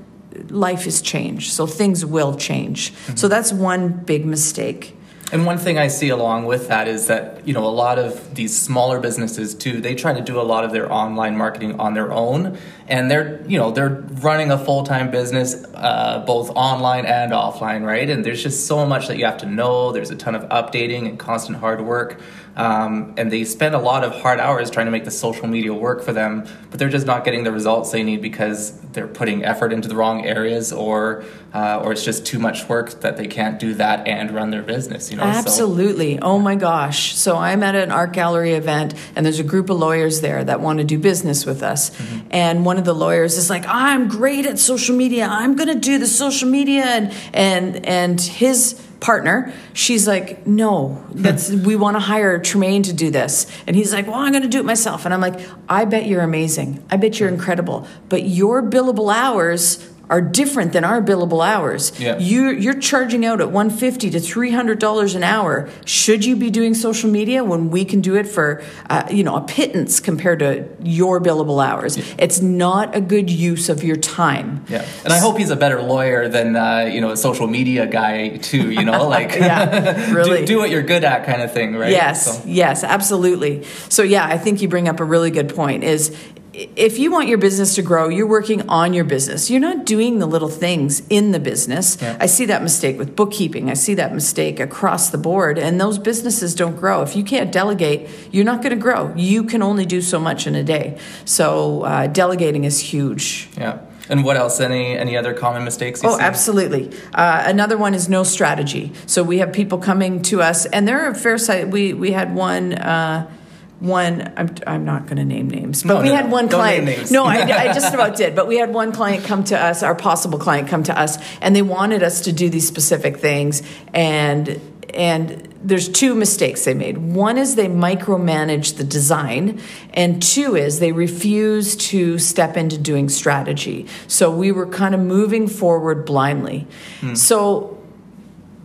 life 0.49 0.87
is 0.87 1.03
changed 1.03 1.53
so 1.53 1.67
things 1.67 2.07
will 2.07 2.35
change. 2.37 2.93
Mm-hmm. 2.93 3.17
so 3.17 3.29
that's 3.29 3.53
one 3.53 3.89
big 4.05 4.25
mistake 4.25 4.96
and 5.33 5.45
one 5.45 5.59
thing 5.59 5.77
I 5.77 5.89
see 5.89 6.11
along 6.11 6.47
with 6.47 6.69
that 6.69 6.87
is 6.87 7.09
that 7.09 7.47
you 7.47 7.53
know 7.53 7.65
a 7.65 7.69
lot 7.69 7.99
of 7.99 8.35
these 8.35 8.57
smaller 8.57 9.01
businesses 9.01 9.55
too 9.55 9.81
they 9.81 9.95
try 9.95 10.13
to 10.13 10.21
do 10.21 10.41
a 10.41 10.43
lot 10.43 10.65
of 10.65 10.73
their 10.73 10.91
online 10.93 11.37
marketing 11.37 11.81
on 11.81 11.95
their 11.95 12.13
own 12.13 12.59
and 12.89 13.11
they're 13.11 13.43
you 13.47 13.59
know 13.59 13.71
they're 13.71 14.05
running 14.21 14.51
a 14.51 14.59
full-time 14.59 15.11
business 15.11 15.65
uh, 15.75 16.23
both 16.27 16.51
online 16.51 17.07
and 17.07 17.33
offline 17.33 17.85
right? 17.85 18.09
And 18.09 18.25
there's 18.25 18.43
just 18.43 18.67
so 18.67 18.87
much 18.87 19.09
that 19.09 19.19
you 19.19 19.25
have 19.25 19.39
to 19.39 19.47
know. 19.47 19.93
There's 19.93 20.11
a 20.11 20.17
ton 20.17 20.35
of 20.35 20.43
updating 20.49 21.09
and 21.09 21.19
constant 21.19 21.59
hard 21.59 21.81
work. 21.81 22.21
Um, 22.57 23.13
and 23.19 23.31
they 23.31 23.45
spend 23.45 23.75
a 23.75 23.79
lot 23.79 24.03
of 24.03 24.13
hard 24.13 24.41
hours 24.41 24.71
trying 24.71 24.87
to 24.87 24.91
make 24.91 25.05
the 25.05 25.11
social 25.11 25.47
media 25.47 25.75
work 25.75 26.03
for 26.03 26.15
them 26.15 26.47
but 26.71 26.79
they're 26.79 26.89
just 26.89 27.07
not 27.07 27.25
getting 27.25 27.45
the 27.45 27.53
results 27.53 27.91
they 27.91 28.03
need 28.03 28.23
because 28.23 28.79
they're 28.93 29.07
putting 29.07 29.45
effort 29.45 29.73
into 29.73 29.89
the 29.89 29.97
wrong 29.97 30.25
areas 30.25 30.73
or 30.73 31.25
uh, 31.55 31.81
or 31.83 31.93
it's 31.93 32.05
just 32.05 32.27
too 32.27 32.39
much 32.39 32.69
work 32.69 33.01
that 33.01 33.17
they 33.17 33.27
can't 33.27 33.59
do 33.59 33.73
that 33.75 34.07
and 34.07 34.31
run 34.31 34.51
their 34.51 34.63
business 34.63 35.11
you 35.11 35.17
know 35.17 35.23
absolutely. 35.23 36.15
So, 36.15 36.21
oh 36.23 36.39
my 36.39 36.55
gosh. 36.55 37.15
So 37.15 37.37
i'm 37.37 37.63
at 37.63 37.75
an 37.75 37.91
art 37.91 38.13
gallery 38.13 38.53
event 38.53 38.95
and 39.15 39.25
there's 39.25 39.39
a 39.39 39.45
group 39.45 39.71
of 39.71 39.79
lawyers 39.79 40.21
there 40.21 40.43
that 40.45 40.61
want 40.61 40.79
to 40.79 40.85
do 40.85 40.99
business 40.99 41.45
with 41.45 41.63
us. 41.63 41.91
Mm-hmm. 41.91 42.29
and 42.31 42.65
one 42.65 42.76
one 42.77 42.81
of 42.81 42.85
the 42.85 42.95
lawyers 42.95 43.39
is 43.39 43.49
like, 43.49 43.65
I'm 43.67 44.07
great 44.07 44.45
at 44.45 44.59
social 44.59 44.95
media. 44.95 45.27
I'm 45.27 45.57
going 45.57 45.69
to 45.69 45.81
do 45.81 45.97
the 45.97 46.07
social 46.07 46.47
media. 46.47 46.85
And, 46.85 47.15
and, 47.33 47.87
and 47.87 48.21
his 48.21 48.75
partner, 49.01 49.51
she's 49.73 50.07
like, 50.07 50.47
no, 50.47 50.89
hmm. 50.89 51.23
that's, 51.23 51.49
we 51.51 51.75
want 51.75 51.95
to 51.95 52.01
hire 52.01 52.39
Tremaine 52.39 52.83
to 52.83 52.93
do 52.93 53.11
this. 53.11 53.47
And 53.67 53.75
he's 53.75 53.95
like, 53.95 54.07
well, 54.07 54.17
I'm 54.17 54.31
going 54.31 54.43
to 54.43 54.49
do 54.51 54.61
it 54.61 54.67
myself. 54.67 55.07
And 55.07 55.15
I'm 55.15 55.23
like, 55.23 55.41
I 55.71 55.87
bet 55.87 56.05
you're 56.05 56.21
amazing. 56.21 56.85
I 56.91 56.99
bet 56.99 57.19
you're 57.19 57.31
hmm. 57.31 57.37
incredible. 57.37 57.87
But 58.11 58.25
your 58.25 58.63
billable 58.63 59.11
hours 59.11 59.77
are 60.09 60.21
different 60.21 60.73
than 60.73 60.85
our 60.85 61.03
billable 61.03 61.47
hours. 61.47 61.99
Yeah. 61.99 62.19
You 62.19 62.51
you're 62.51 62.79
charging 62.79 63.25
out 63.25 63.41
at 63.41 63.51
150 63.51 64.11
to 64.11 64.21
300 64.21 64.79
dollars 64.79 65.15
an 65.15 65.25
hour. 65.25 65.69
Should 65.85 66.25
you 66.25 66.37
be 66.37 66.51
doing 66.51 66.75
social 66.75 67.11
media 67.11 67.43
when 67.43 67.71
we 67.71 67.85
can 67.85 68.01
do 68.01 68.15
it 68.15 68.29
for 68.29 68.63
uh, 68.89 69.07
you 69.11 69.25
know 69.25 69.37
a 69.37 69.41
pittance 69.41 69.99
compared 70.01 70.39
to 70.41 70.69
your 70.83 71.21
billable 71.21 71.65
hours? 71.65 71.97
Yeah. 71.97 72.05
It's 72.19 72.41
not 72.41 72.95
a 72.95 73.01
good 73.01 73.31
use 73.31 73.69
of 73.69 73.83
your 73.83 73.97
time. 73.97 74.65
Yeah, 74.69 74.87
and 75.05 75.13
I 75.13 75.19
hope 75.19 75.39
he's 75.39 75.51
a 75.51 75.57
better 75.57 75.83
lawyer 75.83 76.29
than 76.29 76.55
uh, 76.55 76.89
you 76.93 77.01
know 77.01 77.11
a 77.11 77.17
social 77.17 77.49
media 77.49 77.87
guy 77.87 78.37
too. 78.37 78.71
You 78.71 78.85
know, 78.85 79.09
like 79.17 79.35
yeah, 79.35 80.13
really 80.13 80.41
do, 80.41 80.47
do, 80.47 80.59
what 80.59 80.71
you're 80.71 80.83
good 80.83 81.05
at, 81.05 81.27
kind 81.27 81.43
of 81.43 81.53
thing, 81.53 81.75
right? 81.75 81.91
Yes, 81.91 82.43
so. 82.43 82.49
yes, 82.49 82.85
absolutely. 82.85 83.65
So 83.89 84.03
yeah, 84.03 84.25
I 84.25 84.39
think 84.39 84.63
you 84.63 84.69
bring 84.69 84.89
up 84.89 85.01
a 85.01 85.05
really 85.05 85.31
good 85.31 85.55
point. 85.55 85.83
Is 85.83 86.17
if 86.57 86.99
you 86.99 87.11
want 87.11 87.29
your 87.29 87.37
business 87.37 87.75
to 87.75 87.83
grow, 87.83 88.09
you're 88.09 88.27
working 88.27 88.67
on 88.69 88.95
your 88.95 89.05
business. 89.05 89.51
You're 89.51 89.61
not 89.61 89.85
doing 89.85 90.21
the 90.21 90.27
little 90.27 90.49
things 90.49 91.03
in 91.11 91.33
the 91.33 91.39
business. 91.39 91.99
Yeah. 92.01 92.17
I 92.19 92.27
see 92.27 92.47
that 92.47 92.63
mistake 92.63 92.99
with 92.99 93.15
bookkeeping. 93.15 93.69
I 93.69 93.75
see 93.75 93.95
that 93.95 94.15
mistake 94.15 94.59
across 94.59 95.11
the 95.11 95.19
board, 95.19 95.59
and 95.59 95.79
those 95.79 95.99
businesses 95.99 96.55
don't 96.55 96.77
grow. 96.77 97.03
If 97.03 97.15
you 97.15 97.25
can't 97.25 97.53
delegate, 97.53 98.09
you're 98.33 98.45
not 98.45 98.63
going 98.63 98.75
to 98.75 98.83
grow. 98.83 99.15
You 99.15 99.45
can 99.45 99.63
only 99.63 99.85
do 99.85 100.01
so 100.01 100.19
much 100.19 100.47
in 100.47 100.55
a 100.55 100.65
day. 100.65 100.99
So 101.27 101.83
uh, 101.83 102.07
delegating 102.07 102.65
is 102.65 102.81
huge. 102.81 103.51
Yeah. 103.57 103.81
And 104.09 104.25
what 104.25 104.37
else? 104.37 104.61
Any 104.61 104.97
any 104.97 105.17
other 105.17 105.35
common 105.35 105.65
mistakes? 105.65 106.01
oh, 106.05 106.17
see? 106.17 106.23
absolutely. 106.23 106.97
Uh, 107.13 107.43
another 107.45 107.77
one 107.77 107.93
is 107.93 108.09
no 108.09 108.23
strategy. 108.23 108.93
So 109.07 109.23
we 109.23 109.39
have 109.39 109.53
people 109.53 109.79
coming 109.79 110.23
to 110.23 110.41
us, 110.41 110.65
and 110.67 110.87
they're 110.87 111.11
a 111.11 111.15
fair 111.15 111.39
site. 111.39 111.69
We 111.69 111.93
we 111.93 112.13
had 112.13 112.35
one. 112.35 112.73
Uh, 112.73 113.31
one 113.81 114.33
I'm, 114.37 114.55
I'm 114.67 114.85
not 114.85 115.05
going 115.05 115.19
to 115.19 115.25
name 115.25 115.51
names 115.51 115.83
but 115.83 115.95
no, 115.95 116.03
we 116.03 116.09
no, 116.09 116.17
had 116.17 116.31
one 116.31 116.49
client. 116.49 117.11
no 117.11 117.25
I, 117.25 117.37
I 117.69 117.73
just 117.75 117.93
about 117.93 118.17
did 118.17 118.35
but 118.35 118.47
we 118.47 118.57
had 118.57 118.73
one 118.73 118.93
client 118.93 119.25
come 119.25 119.45
to 119.45 119.59
us 119.59 119.83
our 119.83 119.95
possible 119.95 120.39
client 120.39 120.69
come 120.69 120.83
to 120.85 120.99
us 120.99 121.19
and 121.43 121.55
they 121.55 121.63
wanted 121.63 122.03
us 122.03 122.23
to 122.23 122.33
do 122.33 122.49
these 122.49 122.67
specific 122.67 123.19
things 123.19 123.63
and 123.93 124.61
and 124.95 125.53
there's 125.63 125.89
two 125.89 126.15
mistakes 126.15 126.65
they 126.65 126.75
made. 126.75 126.97
One 126.99 127.39
is 127.39 127.57
they 127.57 127.67
micromanage 127.67 128.77
the 128.77 128.85
design 128.85 129.61
and 129.93 130.23
two 130.23 130.57
is 130.57 130.79
they 130.79 130.93
refuse 130.93 131.77
to 131.77 132.19
step 132.19 132.57
into 132.57 132.79
doing 132.79 133.09
strategy. 133.09 133.87
So 134.07 134.31
we 134.31 134.53
were 134.53 134.67
kind 134.67 134.95
of 134.95 135.01
moving 135.01 135.49
forward 135.49 136.07
blindly. 136.07 136.67
Hmm. 137.01 137.15
so 137.15 137.73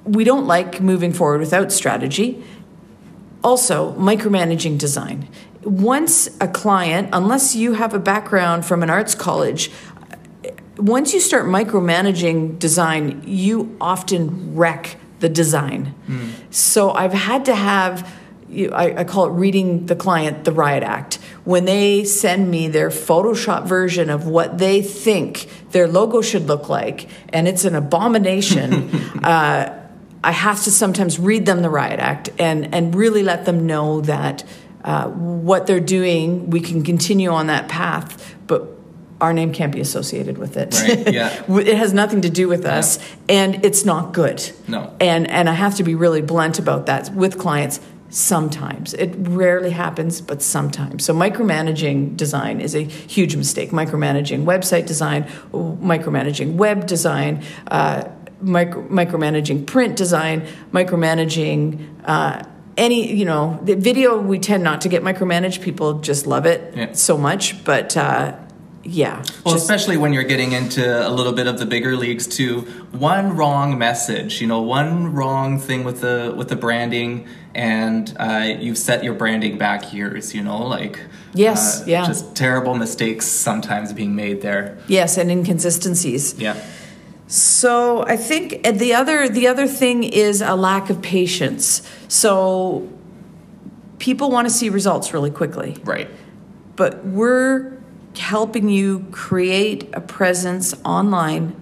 we 0.03 0.23
don't 0.23 0.47
like 0.47 0.81
moving 0.81 1.13
forward 1.13 1.39
without 1.39 1.71
strategy 1.71 2.43
also, 3.43 3.93
micromanaging 3.93 4.77
design. 4.77 5.27
Once 5.63 6.29
a 6.39 6.48
client, 6.48 7.10
unless 7.13 7.55
you 7.55 7.74
have 7.74 7.93
a 7.93 8.00
background 8.00 8.65
from 8.65 8.83
an 8.83 8.89
arts 8.89 9.15
college, 9.15 9.71
once 10.77 11.13
you 11.13 11.19
start 11.19 11.45
micromanaging 11.45 12.57
design, 12.60 13.21
you 13.25 13.75
often 13.79 14.55
wreck 14.55 14.98
the 15.19 15.29
design. 15.29 15.93
Mm. 16.07 16.31
So 16.50 16.91
I've 16.91 17.13
had 17.13 17.45
to 17.45 17.55
have, 17.55 18.12
I, 18.74 18.95
I 18.98 19.03
call 19.03 19.27
it 19.27 19.31
reading 19.31 19.86
the 19.86 19.95
client 19.95 20.43
the 20.43 20.51
riot 20.51 20.83
act. 20.83 21.15
When 21.43 21.65
they 21.65 22.03
send 22.03 22.50
me 22.50 22.67
their 22.67 22.89
Photoshop 22.89 23.65
version 23.65 24.10
of 24.10 24.27
what 24.27 24.57
they 24.57 24.81
think 24.81 25.48
their 25.71 25.88
logo 25.88 26.21
should 26.21 26.48
look 26.48 26.69
like, 26.69 27.07
and 27.29 27.48
it's 27.48 27.65
an 27.65 27.75
abomination. 27.75 28.95
uh, 29.24 29.80
I 30.23 30.31
have 30.31 30.63
to 30.63 30.71
sometimes 30.71 31.19
read 31.19 31.45
them 31.45 31.61
the 31.61 31.69
riot 31.69 31.99
act 31.99 32.29
and 32.37 32.73
and 32.73 32.93
really 32.93 33.23
let 33.23 33.45
them 33.45 33.65
know 33.65 34.01
that 34.01 34.43
uh, 34.83 35.09
what 35.09 35.67
they're 35.67 35.79
doing, 35.79 36.49
we 36.49 36.59
can 36.59 36.83
continue 36.83 37.29
on 37.29 37.47
that 37.47 37.69
path, 37.69 38.35
but 38.47 38.67
our 39.19 39.33
name 39.33 39.53
can't 39.53 39.71
be 39.71 39.79
associated 39.79 40.37
with 40.39 40.57
it. 40.57 40.73
Right. 40.81 41.13
Yeah. 41.13 41.43
it 41.59 41.77
has 41.77 41.93
nothing 41.93 42.21
to 42.21 42.29
do 42.29 42.47
with 42.47 42.65
us, 42.65 42.97
and 43.29 43.63
it's 43.63 43.85
not 43.85 44.13
good. 44.13 44.51
No. 44.67 44.95
And 44.99 45.29
and 45.29 45.47
I 45.49 45.53
have 45.53 45.75
to 45.75 45.83
be 45.83 45.95
really 45.95 46.21
blunt 46.21 46.59
about 46.59 46.87
that 46.87 47.13
with 47.13 47.37
clients. 47.37 47.79
Sometimes 48.09 48.93
it 48.95 49.13
rarely 49.17 49.69
happens, 49.69 50.19
but 50.19 50.41
sometimes. 50.41 51.05
So 51.05 51.13
micromanaging 51.13 52.17
design 52.17 52.59
is 52.59 52.75
a 52.75 52.83
huge 52.83 53.37
mistake. 53.37 53.69
Micromanaging 53.69 54.43
website 54.43 54.85
design, 54.85 55.23
micromanaging 55.53 56.55
web 56.55 56.87
design. 56.87 57.41
Uh, 57.67 58.09
micro, 58.41 58.83
micromanaging 58.88 59.65
print 59.65 59.95
design, 59.95 60.45
micromanaging 60.71 61.88
uh, 62.05 62.43
any, 62.77 63.13
you 63.13 63.25
know, 63.25 63.60
the 63.63 63.75
video 63.75 64.17
we 64.19 64.39
tend 64.39 64.63
not 64.63 64.81
to 64.81 64.89
get 64.89 65.03
micromanaged. 65.03 65.62
People 65.62 66.00
just 66.00 66.25
love 66.27 66.45
it 66.45 66.74
yeah. 66.75 66.91
so 66.93 67.17
much, 67.17 67.63
but 67.63 67.95
uh, 67.98 68.36
yeah. 68.83 69.17
Well, 69.45 69.53
just- 69.55 69.57
especially 69.65 69.98
when 69.98 70.13
you're 70.13 70.24
getting 70.24 70.53
into 70.53 71.07
a 71.07 71.10
little 71.10 71.33
bit 71.33 71.48
of 71.48 71.60
the 71.60 71.65
bigger 71.65 71.95
leagues 71.95 72.27
too. 72.27 72.62
One 72.91 73.36
wrong 73.36 73.77
message, 73.77 74.41
you 74.41 74.48
know, 74.48 74.62
one 74.62 75.13
wrong 75.13 75.60
thing 75.60 75.83
with 75.83 76.01
the 76.01 76.33
with 76.36 76.48
the 76.50 76.55
branding, 76.55 77.27
and 77.53 78.13
uh, 78.17 78.55
you've 78.60 78.77
set 78.77 79.03
your 79.03 79.13
branding 79.13 79.57
back 79.57 79.93
years. 79.93 80.33
You 80.33 80.41
know, 80.43 80.65
like 80.65 81.00
Yes, 81.33 81.81
uh, 81.81 81.86
yeah. 81.88 82.05
just 82.07 82.36
terrible 82.36 82.75
mistakes 82.75 83.25
sometimes 83.27 83.93
being 83.93 84.15
made 84.15 84.41
there. 84.41 84.77
yes, 84.88 85.17
and 85.17 85.29
inconsistencies. 85.29 86.33
Yeah, 86.39 86.55
So 87.31 88.03
I 88.03 88.17
think 88.17 88.61
the 88.63 88.93
other 88.93 89.29
the 89.29 89.47
other 89.47 89.65
thing 89.65 90.03
is 90.03 90.41
a 90.41 90.53
lack 90.53 90.89
of 90.89 91.01
patience. 91.01 91.81
So 92.09 92.89
people 94.00 94.29
want 94.31 94.50
to 94.50 94.53
see 94.53 94.67
results 94.67 95.13
really 95.13 95.31
quickly, 95.31 95.77
right. 95.85 96.09
but 96.75 97.05
we're 97.05 97.79
helping 98.17 98.67
you 98.67 99.07
create 99.11 99.89
a 99.93 100.01
presence 100.01 100.73
online, 100.83 101.55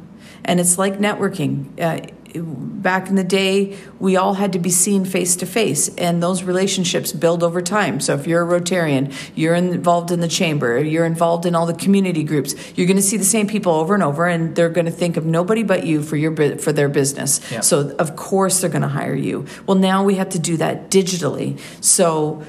and 0.44 0.60
it's 0.60 0.80
like 0.80 0.98
networking. 0.98 1.80
Uh, 1.80 2.08
back 2.34 3.10
in 3.10 3.16
the 3.16 3.24
day, 3.24 3.78
we 4.00 4.16
all 4.16 4.36
had 4.36 4.54
to 4.54 4.60
be 4.60 4.70
seen 4.70 5.06
face 5.06 5.36
to 5.38 5.46
face, 5.46 5.90
and 5.96 6.22
those 6.22 6.44
relationships 6.44 7.12
build 7.12 7.44
over 7.44 7.62
time. 7.62 8.00
So 8.00 8.14
if 8.14 8.28
you're 8.28 8.42
a 8.42 8.60
Rotarian, 8.60 9.14
you're 9.36 9.56
involved 9.56 10.12
in 10.12 10.20
the 10.20 10.28
chamber, 10.28 10.80
you're 10.80 11.06
involved 11.06 11.46
in 11.46 11.56
all 11.56 11.66
the 11.66 11.74
community 11.74 12.24
groups, 12.24 12.56
you're 12.78 12.88
going 12.88 12.98
to 12.98 13.04
see 13.04 13.18
the 13.18 13.24
same 13.24 13.48
people 13.48 13.74
over 13.74 13.94
and 13.94 14.04
over, 14.04 14.26
and 14.26 14.56
they're 14.56 14.70
going 14.70 14.86
to 14.86 14.92
think 14.92 15.18
of 15.18 15.26
nobody 15.26 15.64
but 15.64 15.86
you 15.86 16.02
for 16.02 16.16
your 16.16 16.36
for 16.58 16.72
their 16.72 16.90
business. 16.90 17.42
Yeah. 17.52 17.62
So 17.62 17.96
of 17.98 18.16
course 18.16 18.62
they're 18.62 18.70
going 18.70 18.84
to 18.84 18.88
hire 18.88 19.16
you. 19.16 19.46
Well, 19.66 19.78
now 19.78 20.04
we 20.04 20.16
have 20.16 20.30
to 20.30 20.40
do 20.40 20.58
that 20.58 20.90
digitally. 20.90 21.60
So 21.84 22.44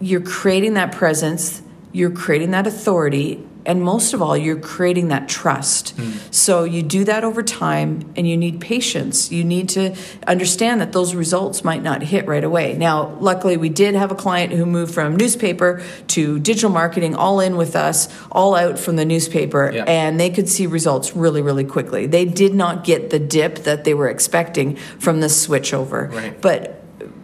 you're 0.00 0.20
creating 0.20 0.74
that 0.74 0.92
presence, 0.92 1.62
you're 1.92 2.10
creating 2.10 2.52
that 2.52 2.66
authority, 2.66 3.46
and 3.66 3.82
most 3.82 4.14
of 4.14 4.22
all, 4.22 4.36
you're 4.36 4.58
creating 4.60 5.08
that 5.08 5.28
trust. 5.28 5.90
Hmm. 5.90 6.12
So 6.30 6.64
you 6.64 6.82
do 6.82 7.04
that 7.04 7.24
over 7.24 7.42
time 7.42 8.12
and 8.16 8.28
you 8.28 8.36
need 8.36 8.60
patience. 8.60 9.30
You 9.30 9.44
need 9.44 9.68
to 9.70 9.94
understand 10.26 10.80
that 10.80 10.92
those 10.92 11.14
results 11.14 11.64
might 11.64 11.82
not 11.82 12.02
hit 12.02 12.26
right 12.26 12.44
away. 12.44 12.74
Now, 12.74 13.16
luckily, 13.20 13.56
we 13.56 13.68
did 13.68 13.94
have 13.94 14.10
a 14.10 14.14
client 14.14 14.52
who 14.52 14.64
moved 14.66 14.94
from 14.94 15.16
newspaper 15.16 15.82
to 16.08 16.38
digital 16.38 16.70
marketing 16.70 17.14
all 17.14 17.40
in 17.40 17.56
with 17.56 17.76
us, 17.76 18.08
all 18.32 18.54
out 18.54 18.78
from 18.78 18.96
the 18.96 19.04
newspaper, 19.04 19.70
Yeah. 19.74 19.84
and 19.86 20.18
they 20.18 20.30
could 20.30 20.48
see 20.48 20.66
results 20.66 21.16
really, 21.16 21.42
really 21.42 21.64
quickly. 21.64 22.06
They 22.06 22.24
did 22.24 22.54
not 22.54 22.84
get 22.84 23.10
the 23.10 23.18
dip 23.18 23.64
that 23.64 23.84
they 23.84 23.94
were 23.94 24.08
expecting 24.08 24.76
from 24.98 25.20
the 25.20 25.28
switch 25.28 25.74
over. 25.74 26.10
Right. 26.12 26.40
But 26.40 26.75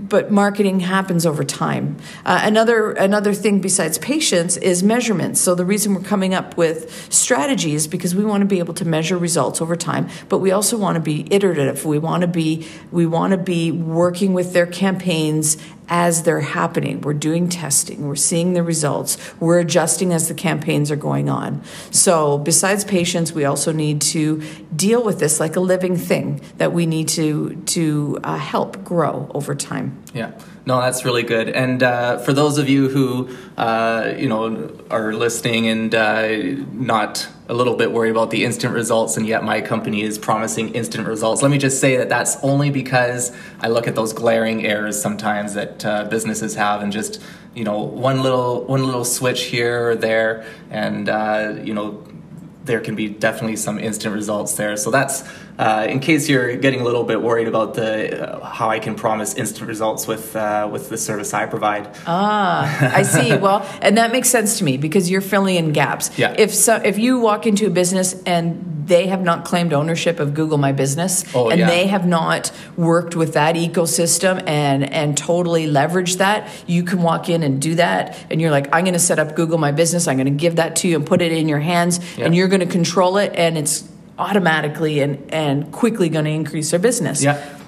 but 0.08 0.30
marketing 0.30 0.80
happens 0.80 1.24
over 1.24 1.44
time. 1.44 1.96
Uh, 2.24 2.40
another 2.42 2.92
another 2.92 3.32
thing 3.32 3.60
besides 3.60 3.98
patience 3.98 4.56
is 4.56 4.82
measurements. 4.82 5.40
So 5.40 5.54
the 5.54 5.64
reason 5.64 5.94
we're 5.94 6.02
coming 6.02 6.34
up 6.34 6.56
with 6.56 7.12
strategies 7.12 7.86
because 7.86 8.14
we 8.14 8.24
want 8.24 8.40
to 8.40 8.46
be 8.46 8.58
able 8.58 8.74
to 8.74 8.84
measure 8.84 9.16
results 9.16 9.60
over 9.60 9.76
time, 9.76 10.08
but 10.28 10.38
we 10.38 10.50
also 10.50 10.76
want 10.76 10.96
to 10.96 11.00
be 11.00 11.32
iterative. 11.32 11.84
We 11.84 11.98
want 11.98 12.22
to 12.22 12.26
be 12.26 12.66
we 12.90 13.06
want 13.06 13.30
to 13.30 13.38
be 13.38 13.70
working 13.70 14.32
with 14.32 14.52
their 14.52 14.66
campaigns 14.66 15.56
as 15.92 16.22
they're 16.22 16.40
happening. 16.40 17.02
We're 17.02 17.12
doing 17.12 17.50
testing, 17.50 18.08
we're 18.08 18.16
seeing 18.16 18.54
the 18.54 18.62
results, 18.62 19.18
we're 19.38 19.60
adjusting 19.60 20.14
as 20.14 20.26
the 20.26 20.32
campaigns 20.34 20.90
are 20.90 20.96
going 20.96 21.28
on. 21.28 21.62
So, 21.90 22.38
besides 22.38 22.82
patience, 22.82 23.32
we 23.32 23.44
also 23.44 23.72
need 23.72 24.00
to 24.00 24.42
deal 24.74 25.04
with 25.04 25.20
this 25.20 25.38
like 25.38 25.54
a 25.54 25.60
living 25.60 25.98
thing 25.98 26.40
that 26.56 26.72
we 26.72 26.86
need 26.86 27.08
to 27.08 27.56
to 27.66 28.18
uh, 28.24 28.38
help 28.38 28.82
grow 28.82 29.30
over 29.34 29.54
time. 29.54 30.02
Yeah, 30.14 30.32
no, 30.64 30.80
that's 30.80 31.04
really 31.04 31.24
good. 31.24 31.48
And 31.48 31.82
uh, 31.82 32.18
for 32.18 32.32
those 32.32 32.58
of 32.58 32.68
you 32.68 32.88
who 32.88 33.36
uh, 33.56 34.14
you 34.16 34.28
know 34.28 34.70
are 34.90 35.12
listening 35.12 35.66
and 35.66 35.94
uh, 35.94 36.28
not 36.72 37.28
a 37.48 37.54
little 37.54 37.74
bit 37.74 37.90
worried 37.90 38.10
about 38.10 38.30
the 38.30 38.44
instant 38.44 38.72
results, 38.72 39.16
and 39.16 39.26
yet 39.26 39.42
my 39.42 39.60
company 39.60 40.02
is 40.02 40.18
promising 40.18 40.72
instant 40.74 41.08
results, 41.08 41.42
let 41.42 41.50
me 41.50 41.58
just 41.58 41.80
say 41.80 41.96
that 41.96 42.08
that's 42.08 42.36
only 42.44 42.70
because 42.70 43.36
I 43.60 43.68
look 43.68 43.88
at 43.88 43.96
those 43.96 44.12
glaring 44.12 44.64
errors 44.64 45.00
sometimes 45.00 45.54
that 45.54 45.84
uh, 45.84 46.04
businesses 46.04 46.54
have, 46.54 46.80
and 46.80 46.92
just 46.92 47.20
you 47.54 47.64
know 47.64 47.82
one 47.82 48.22
little 48.22 48.64
one 48.64 48.84
little 48.84 49.04
switch 49.04 49.44
here 49.44 49.90
or 49.90 49.96
there, 49.96 50.46
and 50.70 51.08
uh, 51.08 51.56
you 51.62 51.74
know 51.74 52.06
there 52.64 52.80
can 52.80 52.94
be 52.94 53.08
definitely 53.08 53.56
some 53.56 53.78
instant 53.80 54.14
results 54.14 54.54
there. 54.54 54.76
So 54.76 54.92
that's 54.92 55.24
uh, 55.58 55.86
in 55.88 56.00
case 56.00 56.28
you're 56.28 56.56
getting 56.56 56.80
a 56.80 56.84
little 56.84 57.04
bit 57.04 57.20
worried 57.22 57.48
about 57.48 57.74
the 57.74 58.36
uh, 58.40 58.44
how 58.44 58.70
I 58.70 58.78
can 58.78 58.94
promise 58.94 59.34
instant 59.34 59.68
results 59.68 60.06
with 60.06 60.34
uh, 60.36 60.68
with 60.72 60.88
the 60.88 60.96
service 60.96 61.34
I 61.34 61.46
provide. 61.46 61.88
Ah, 62.06 62.94
I 62.96 63.02
see. 63.02 63.36
Well, 63.42 63.66
and 63.82 63.96
that 63.98 64.12
makes 64.12 64.28
sense 64.30 64.58
to 64.58 64.64
me 64.64 64.76
because 64.76 65.10
you're 65.10 65.20
filling 65.20 65.56
in 65.56 65.72
gaps. 65.72 66.16
Yeah. 66.18 66.34
If 66.38 66.54
so, 66.54 66.76
if 66.76 66.98
you 66.98 67.18
walk 67.18 67.46
into 67.46 67.66
a 67.66 67.70
business 67.70 68.14
and 68.24 68.68
they 68.86 69.06
have 69.06 69.22
not 69.22 69.44
claimed 69.44 69.72
ownership 69.72 70.18
of 70.20 70.34
Google 70.34 70.58
My 70.58 70.72
Business, 70.72 71.24
Oh, 71.34 71.50
and 71.50 71.60
yeah. 71.60 71.66
they 71.68 71.86
have 71.86 72.06
not 72.06 72.50
worked 72.76 73.14
with 73.16 73.34
that 73.34 73.54
ecosystem 73.56 74.42
and 74.46 74.84
and 74.92 75.16
totally 75.16 75.66
leveraged 75.66 76.18
that, 76.18 76.48
you 76.66 76.82
can 76.84 77.02
walk 77.02 77.28
in 77.28 77.42
and 77.42 77.60
do 77.60 77.74
that, 77.76 78.16
and 78.30 78.40
you're 78.40 78.50
like, 78.50 78.66
I'm 78.74 78.84
going 78.84 78.94
to 78.94 78.98
set 79.00 79.18
up 79.18 79.34
Google 79.36 79.58
My 79.58 79.72
Business. 79.72 80.06
I'm 80.08 80.16
going 80.16 80.26
to 80.26 80.30
give 80.44 80.56
that 80.56 80.76
to 80.76 80.88
you 80.88 80.96
and 80.96 81.06
put 81.06 81.20
it 81.22 81.32
in 81.32 81.48
your 81.48 81.60
hands, 81.60 82.00
Yeah. 82.16 82.26
and 82.26 82.34
you're 82.34 82.48
going 82.48 82.60
to 82.60 82.66
control 82.66 83.16
it, 83.18 83.32
and 83.34 83.56
it's 83.58 83.82
automatically 84.18 85.00
and 85.00 85.32
and 85.32 85.72
quickly 85.72 86.08
going 86.08 86.24
to 86.24 86.30
increase 86.30 86.70
their 86.70 86.80
business. 86.80 87.22
Yeah. 87.22 87.58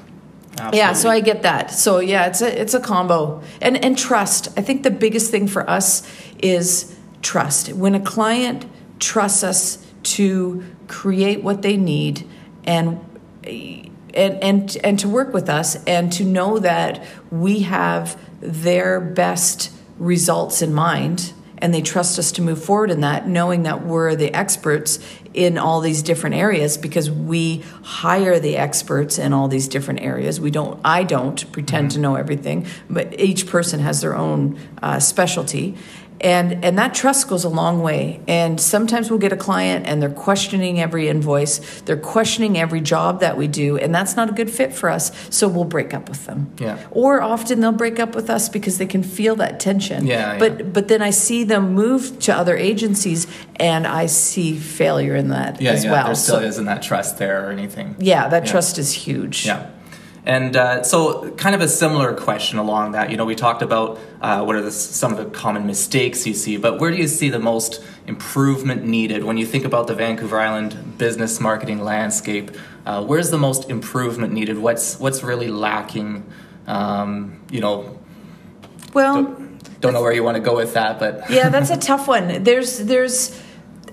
Yeah, 0.73 0.93
so 0.93 1.11
I 1.11 1.19
get 1.19 1.43
that. 1.43 1.73
So 1.73 1.99
yeah, 1.99 2.27
it's 2.27 2.41
a 2.41 2.61
it's 2.61 2.75
a 2.75 2.81
combo. 2.81 3.43
And 3.61 3.83
and 3.85 3.99
trust. 3.99 4.49
I 4.57 4.63
think 4.63 4.85
the 4.85 4.91
biggest 4.91 5.31
thing 5.31 5.49
for 5.49 5.69
us 5.69 6.09
is 6.39 6.97
trust. 7.23 7.73
When 7.73 7.95
a 7.95 8.01
client 8.01 8.67
trusts 9.01 9.43
us 9.43 9.85
to 10.05 10.65
create 10.87 11.43
what 11.43 11.63
they 11.63 11.77
need 11.77 12.29
and 12.65 13.01
and 13.43 14.43
and 14.43 14.77
and 14.85 14.99
to 15.01 15.09
work 15.09 15.33
with 15.35 15.49
us 15.49 15.83
and 15.87 16.13
to 16.13 16.25
know 16.25 16.59
that 16.61 17.05
we 17.31 17.61
have 17.61 18.19
their 18.41 19.01
best 19.01 19.73
results 19.99 20.63
in 20.63 20.73
mind 20.73 21.33
and 21.65 21.73
they 21.73 21.81
trust 21.81 22.19
us 22.19 22.31
to 22.33 22.43
move 22.43 22.63
forward 22.63 22.91
in 22.91 23.01
that 23.01 23.27
knowing 23.27 23.63
that 23.63 23.87
we're 23.87 24.15
the 24.15 24.35
experts 24.35 24.99
in 25.33 25.57
all 25.57 25.81
these 25.81 26.03
different 26.03 26.37
areas 26.37 26.77
because 26.77 27.11
we 27.11 27.65
hire 27.83 28.39
the 28.39 28.59
experts 28.59 29.19
in 29.19 29.33
all 29.33 29.49
these 29.49 29.67
different 29.67 30.03
areas. 30.03 30.39
We 30.39 30.51
don't 30.51 30.79
i 30.85 31.05
don't 31.05 31.51
pretend 31.53 31.93
to 31.93 31.99
know 31.99 32.17
everything 32.17 32.67
but 32.91 33.19
each 33.19 33.47
person 33.47 33.81
has 33.81 34.03
their 34.03 34.15
own 34.15 34.59
uh, 34.83 35.01
specialty 35.01 35.75
and 36.21 36.65
and 36.65 36.79
that 36.79 36.95
trust 36.95 37.29
goes 37.29 37.45
a 37.45 37.49
long 37.49 37.83
way 37.83 38.21
and 38.29 38.61
sometimes 38.61 39.11
we'll 39.11 39.19
get 39.19 39.33
a 39.33 39.37
client 39.37 39.85
and 39.87 40.01
they're 40.01 40.09
questioning 40.09 40.81
every 40.81 41.09
invoice 41.09 41.59
they're 41.83 41.97
questioning 41.97 42.57
every 42.57 42.81
job 42.81 43.21
that 43.21 43.37
we 43.37 43.49
do 43.49 43.77
and 43.77 43.93
that's 43.95 44.15
not 44.17 44.31
a 44.31 44.33
good 44.33 44.49
fit 44.51 44.73
for 44.73 44.89
us 44.89 45.11
so 45.29 45.49
we'll 45.49 45.65
break 45.65 45.93
up 45.93 46.09
with 46.09 46.25
them 46.27 46.51
Yeah. 46.59 46.79
or 46.93 47.21
often 47.21 47.61
they'll 47.61 47.73
break 47.73 47.99
up 47.99 48.15
with 48.15 48.31
us 48.31 48.49
because 48.49 48.79
they 48.79 48.87
can 48.87 49.03
feel 49.03 49.35
that 49.37 49.59
tension 49.61 50.07
Yeah, 50.07 50.39
but 50.39 50.59
yeah. 50.61 50.65
but 50.67 50.89
then 50.89 51.03
i 51.03 51.11
see 51.11 51.43
them 51.45 51.75
move 51.75 52.19
to 52.21 52.35
other 52.35 52.57
agencies 52.57 53.27
and 53.57 53.87
i 53.87 54.07
see 54.07 54.57
failure 54.57 55.17
in 55.17 55.29
that 55.29 55.61
yeah, 55.61 55.73
as 55.73 55.85
yeah, 55.85 55.93
well 55.93 56.07
there 56.07 56.15
still 56.15 56.37
So- 56.39 56.43
isn't 56.47 56.65
that 56.67 56.83
trust 56.83 57.19
there 57.19 57.47
or 57.47 57.51
anything. 57.51 57.97
yeah 57.99 58.29
that 58.29 58.45
Yeah. 58.47 58.51
trust 58.53 58.79
is 58.79 58.93
huge 58.93 59.47
Yeah. 59.47 59.67
And 60.27 60.57
uh, 60.57 60.83
so, 60.83 61.31
kind 61.33 61.55
of 61.55 61.61
a 61.61 61.69
similar 61.69 62.15
question 62.15 62.59
along 62.59 62.93
that. 62.93 63.11
You 63.11 63.17
know, 63.19 63.27
we 63.27 63.35
talked 63.35 63.61
about 63.61 63.99
uh, 64.23 64.43
what 64.43 64.57
are 64.57 64.63
the, 64.63 64.71
some 64.71 65.13
of 65.13 65.19
the 65.19 65.27
common 65.27 65.67
mistakes 65.67 66.27
you 66.27 66.33
see, 66.33 66.57
but 66.57 66.81
where 66.81 66.91
do 66.91 66.97
you 66.97 67.09
see 67.09 67.29
the 67.29 67.39
most 67.39 67.85
improvement 68.07 68.85
needed 68.85 69.25
when 69.25 69.37
you 69.37 69.45
think 69.45 69.65
about 69.65 69.87
the 69.87 69.95
Vancouver 69.95 70.41
Island 70.41 70.97
business 70.97 71.41
marketing 71.41 71.81
landscape? 71.81 72.53
Uh, 72.87 73.05
where's 73.05 73.31
the 73.31 73.39
most 73.39 73.69
improvement 73.69 74.33
needed? 74.33 74.59
What's 74.59 74.99
what's 74.99 75.23
really 75.23 75.49
lacking? 75.49 76.25
Um, 76.67 77.43
you 77.51 77.61
know, 77.61 77.99
well 78.95 79.37
don't 79.85 79.93
know 79.93 80.01
where 80.01 80.13
you 80.13 80.25
want 80.25 80.37
to 80.37 80.41
go 80.41 80.57
with 80.57 80.73
that, 80.75 80.99
but 80.99 81.31
yeah, 81.31 81.51
that's 81.51 81.71
a 81.71 81.77
tough 81.77 82.09
one. 82.09 82.43
There's 82.43 82.79
there's 82.79 83.41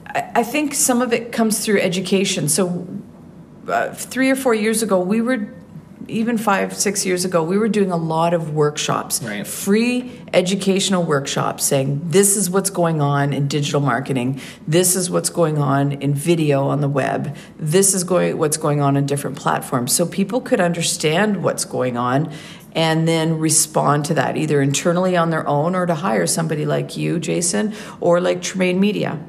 I 0.05 0.31
I 0.35 0.43
think 0.43 0.73
some 0.73 1.01
of 1.01 1.11
it 1.11 1.31
comes 1.31 1.65
through 1.65 1.81
education. 1.81 2.47
So 2.47 2.87
uh, 3.67 3.93
three 3.93 4.29
or 4.29 4.35
four 4.35 4.53
years 4.53 4.81
ago, 4.81 4.99
we 4.99 5.21
were 5.21 5.53
even 6.11 6.37
five 6.37 6.75
six 6.75 7.05
years 7.05 7.25
ago, 7.25 7.41
we 7.43 7.57
were 7.57 7.69
doing 7.69 7.91
a 7.91 7.97
lot 7.97 8.33
of 8.33 8.53
workshops, 8.53 9.21
Right. 9.23 9.47
free 9.47 10.11
educational 10.33 11.03
workshops, 11.03 11.63
saying 11.63 12.01
this 12.09 12.35
is 12.37 12.49
what's 12.49 12.69
going 12.69 13.01
on 13.01 13.33
in 13.33 13.47
digital 13.47 13.81
marketing, 13.81 14.39
this 14.67 14.95
is 14.95 15.09
what's 15.09 15.29
going 15.29 15.57
on 15.57 15.93
in 15.93 16.13
video 16.13 16.67
on 16.67 16.81
the 16.81 16.89
web, 16.89 17.35
this 17.57 17.93
is 17.93 18.03
going 18.03 18.37
what's 18.37 18.57
going 18.57 18.81
on 18.81 18.97
in 18.97 19.05
different 19.05 19.37
platforms, 19.37 19.93
so 19.93 20.05
people 20.05 20.41
could 20.41 20.59
understand 20.59 21.43
what's 21.43 21.65
going 21.65 21.97
on 21.97 22.29
and 22.73 23.07
then 23.07 23.37
respond 23.37 24.05
to 24.05 24.13
that 24.13 24.37
either 24.37 24.61
internally 24.61 25.17
on 25.17 25.29
their 25.29 25.45
own 25.47 25.75
or 25.75 25.85
to 25.85 25.95
hire 25.95 26.25
somebody 26.27 26.65
like 26.65 26.95
you, 26.95 27.19
Jason, 27.19 27.73
or 27.99 28.21
like 28.21 28.41
Tremaine 28.41 28.79
Media. 28.79 29.19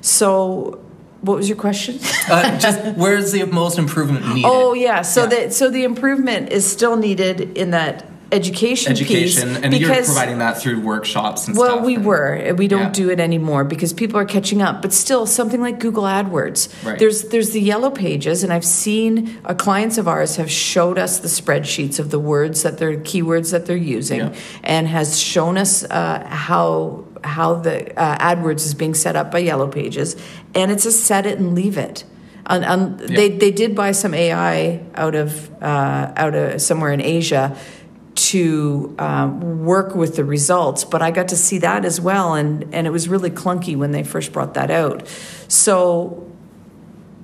So, 0.00 0.80
what 1.20 1.36
was 1.36 1.48
your 1.48 1.56
question? 1.58 1.98
uh, 2.30 2.58
just 2.58 2.96
where's 2.96 3.32
the 3.32 3.44
most 3.44 3.78
improvement 3.78 4.26
needed? 4.28 4.44
Oh 4.48 4.74
yeah, 4.74 5.02
so 5.02 5.22
Yeah. 5.22 5.28
that 5.28 5.52
so 5.54 5.70
the 5.70 5.84
improvement 5.84 6.50
is 6.52 6.64
still 6.70 6.96
needed 6.96 7.56
in 7.58 7.70
that 7.72 8.04
education, 8.30 8.92
education, 8.92 9.48
piece 9.48 9.56
and 9.62 9.74
you're 9.74 9.88
providing 9.94 10.36
that 10.36 10.58
through 10.60 10.78
workshops 10.80 11.46
and 11.46 11.56
stuff 11.56 11.66
well, 11.66 11.76
stuff. 11.76 11.86
we 11.86 11.96
were. 11.96 12.54
We 12.58 12.68
don't 12.68 12.82
Yeah. 12.82 12.90
do 12.90 13.10
it 13.10 13.20
anymore 13.20 13.64
because 13.64 13.94
people 13.94 14.18
are 14.20 14.26
catching 14.26 14.60
up. 14.60 14.82
But 14.82 14.92
still, 14.92 15.24
something 15.24 15.62
like 15.62 15.80
Google 15.80 16.04
AdWords. 16.04 16.68
Right. 16.84 16.98
There's 16.98 17.22
there's 17.30 17.50
the 17.50 17.60
yellow 17.60 17.88
pages, 17.90 18.44
and 18.44 18.52
I've 18.52 18.66
seen 18.66 19.38
uh, 19.46 19.54
clients 19.54 19.96
of 19.96 20.06
ours 20.06 20.36
have 20.36 20.50
showed 20.50 20.98
us 20.98 21.20
the 21.20 21.28
spreadsheets 21.28 21.98
of 21.98 22.10
the 22.10 22.18
words 22.18 22.62
that 22.64 22.76
they're 22.76 22.98
keywords 22.98 23.50
that 23.52 23.64
they're 23.64 23.76
using, 23.76 24.20
Yeah. 24.20 24.32
and 24.62 24.86
has 24.88 25.18
shown 25.18 25.56
us 25.56 25.84
uh, 25.84 26.22
how 26.28 27.04
how 27.24 27.54
the 27.54 27.98
uh, 27.98 28.34
AdWords 28.34 28.66
is 28.66 28.74
being 28.74 28.94
set 28.94 29.16
up 29.16 29.30
by 29.30 29.38
Yellow 29.38 29.68
Pages, 29.68 30.16
and 30.54 30.70
it's 30.70 30.86
a 30.86 30.92
set 30.92 31.26
it 31.26 31.38
and 31.38 31.54
leave 31.54 31.78
it. 31.78 32.04
And, 32.46 32.64
and 32.64 32.98
they 32.98 33.28
they 33.28 33.50
did 33.50 33.74
buy 33.74 33.92
some 33.92 34.14
AI 34.14 34.82
out 34.94 35.14
of 35.14 35.50
uh, 35.62 36.12
out 36.16 36.34
of 36.34 36.62
somewhere 36.62 36.92
in 36.92 37.00
Asia 37.00 37.56
to 38.14 38.96
um, 38.98 39.64
work 39.64 39.94
with 39.94 40.16
the 40.16 40.24
results, 40.24 40.84
but 40.84 41.02
I 41.02 41.10
got 41.10 41.28
to 41.28 41.36
see 41.36 41.58
that 41.58 41.84
as 41.84 42.00
well, 42.00 42.34
and 42.34 42.66
and 42.72 42.86
it 42.86 42.90
was 42.90 43.08
really 43.08 43.30
clunky 43.30 43.76
when 43.76 43.92
they 43.92 44.02
first 44.02 44.32
brought 44.32 44.54
that 44.54 44.70
out. 44.70 45.06
So 45.48 46.26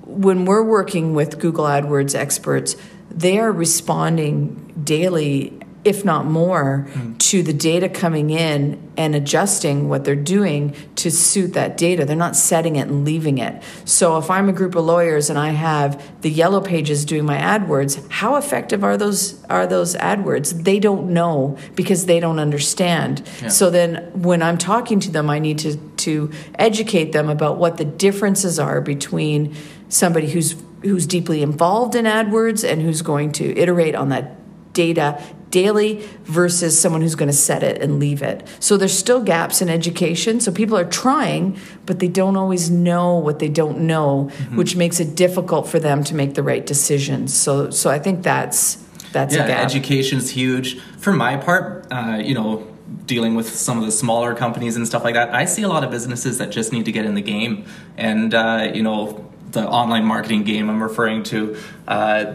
when 0.05 0.45
we're 0.45 0.63
working 0.63 1.13
with 1.13 1.39
Google 1.39 1.65
AdWords 1.65 2.15
experts, 2.15 2.75
they 3.11 3.39
are 3.39 3.51
responding 3.51 4.73
daily, 4.83 5.59
if 5.85 6.03
not 6.03 6.25
more, 6.25 6.87
hmm. 6.91 7.13
to 7.17 7.43
the 7.43 7.53
data 7.53 7.87
coming 7.87 8.31
in 8.31 8.81
and 8.97 9.13
adjusting 9.13 9.87
what 9.87 10.03
they're 10.03 10.15
doing 10.15 10.75
to 10.95 11.11
suit 11.11 11.53
that 11.53 11.77
data. 11.77 12.05
They're 12.05 12.15
not 12.15 12.35
setting 12.35 12.75
it 12.75 12.87
and 12.87 13.05
leaving 13.05 13.37
it. 13.37 13.61
So 13.85 14.17
if 14.17 14.31
I'm 14.31 14.49
a 14.49 14.53
group 14.53 14.73
of 14.73 14.83
lawyers 14.83 15.29
and 15.29 15.37
I 15.37 15.49
have 15.49 16.21
the 16.21 16.31
yellow 16.31 16.59
pages 16.59 17.05
doing 17.05 17.23
my 17.23 17.37
AdWords, 17.37 18.09
how 18.09 18.35
effective 18.35 18.83
are 18.83 18.97
those 18.97 19.43
are 19.45 19.67
those 19.67 19.95
AdWords? 19.95 20.63
They 20.63 20.79
don't 20.79 21.13
know 21.13 21.55
because 21.75 22.07
they 22.07 22.19
don't 22.19 22.39
understand. 22.39 23.21
Yeah. 23.41 23.49
So 23.49 23.69
then 23.69 24.11
when 24.13 24.41
I'm 24.41 24.57
talking 24.57 24.99
to 25.01 25.11
them, 25.11 25.29
I 25.29 25.37
need 25.37 25.59
to 25.59 25.77
to 25.77 26.31
educate 26.57 27.11
them 27.11 27.29
about 27.29 27.57
what 27.57 27.77
the 27.77 27.85
differences 27.85 28.57
are 28.57 28.81
between 28.81 29.55
somebody 29.89 30.31
who's 30.31 30.55
who's 30.81 31.05
deeply 31.05 31.43
involved 31.43 31.93
in 31.93 32.05
AdWords 32.05 32.67
and 32.67 32.81
who's 32.81 33.03
going 33.03 33.33
to 33.33 33.55
iterate 33.55 33.93
on 33.93 34.09
that 34.09 34.35
data 34.73 35.23
daily 35.51 36.05
versus 36.23 36.79
someone 36.79 37.01
who's 37.01 37.15
going 37.15 37.29
to 37.29 37.33
set 37.33 37.63
it 37.63 37.81
and 37.81 37.99
leave 37.99 38.21
it. 38.21 38.47
So 38.59 38.77
there's 38.77 38.97
still 38.97 39.21
gaps 39.21 39.61
in 39.61 39.69
education. 39.69 40.39
So 40.39 40.51
people 40.51 40.77
are 40.77 40.85
trying, 40.85 41.57
but 41.85 41.99
they 41.99 42.07
don't 42.07 42.35
always 42.35 42.69
know 42.69 43.17
what 43.17 43.39
they 43.39 43.49
don't 43.49 43.81
know, 43.81 44.29
which 44.55 44.75
makes 44.75 44.99
it 44.99 45.15
difficult 45.15 45.67
for 45.67 45.79
them 45.79 46.03
to 46.05 46.15
make 46.15 46.33
the 46.33 46.43
right 46.43 46.65
decisions. 46.65 47.33
So 47.33 47.69
so 47.69 47.89
I 47.89 47.99
think 47.99 48.23
that's 48.23 48.83
that's 49.11 49.33
yeah, 49.33 49.45
a 49.45 49.47
gap. 49.47 49.65
education's 49.65 50.29
huge. 50.29 50.79
For 50.97 51.13
my 51.13 51.37
part, 51.37 51.87
uh, 51.89 52.21
you 52.21 52.33
know, 52.33 52.67
dealing 53.05 53.35
with 53.35 53.49
some 53.55 53.79
of 53.79 53.85
the 53.85 53.91
smaller 53.91 54.35
companies 54.35 54.75
and 54.75 54.85
stuff 54.85 55.03
like 55.03 55.15
that, 55.15 55.33
I 55.33 55.45
see 55.45 55.63
a 55.63 55.69
lot 55.69 55.83
of 55.83 55.91
businesses 55.91 56.37
that 56.39 56.51
just 56.51 56.73
need 56.73 56.85
to 56.85 56.91
get 56.91 57.05
in 57.05 57.15
the 57.15 57.21
game. 57.21 57.65
And, 57.97 58.33
uh, 58.33 58.71
you 58.73 58.83
know, 58.83 59.31
the 59.51 59.67
online 59.67 60.05
marketing 60.05 60.43
game 60.43 60.69
I'm 60.69 60.83
referring 60.83 61.23
to, 61.23 61.57
uh, 61.87 62.33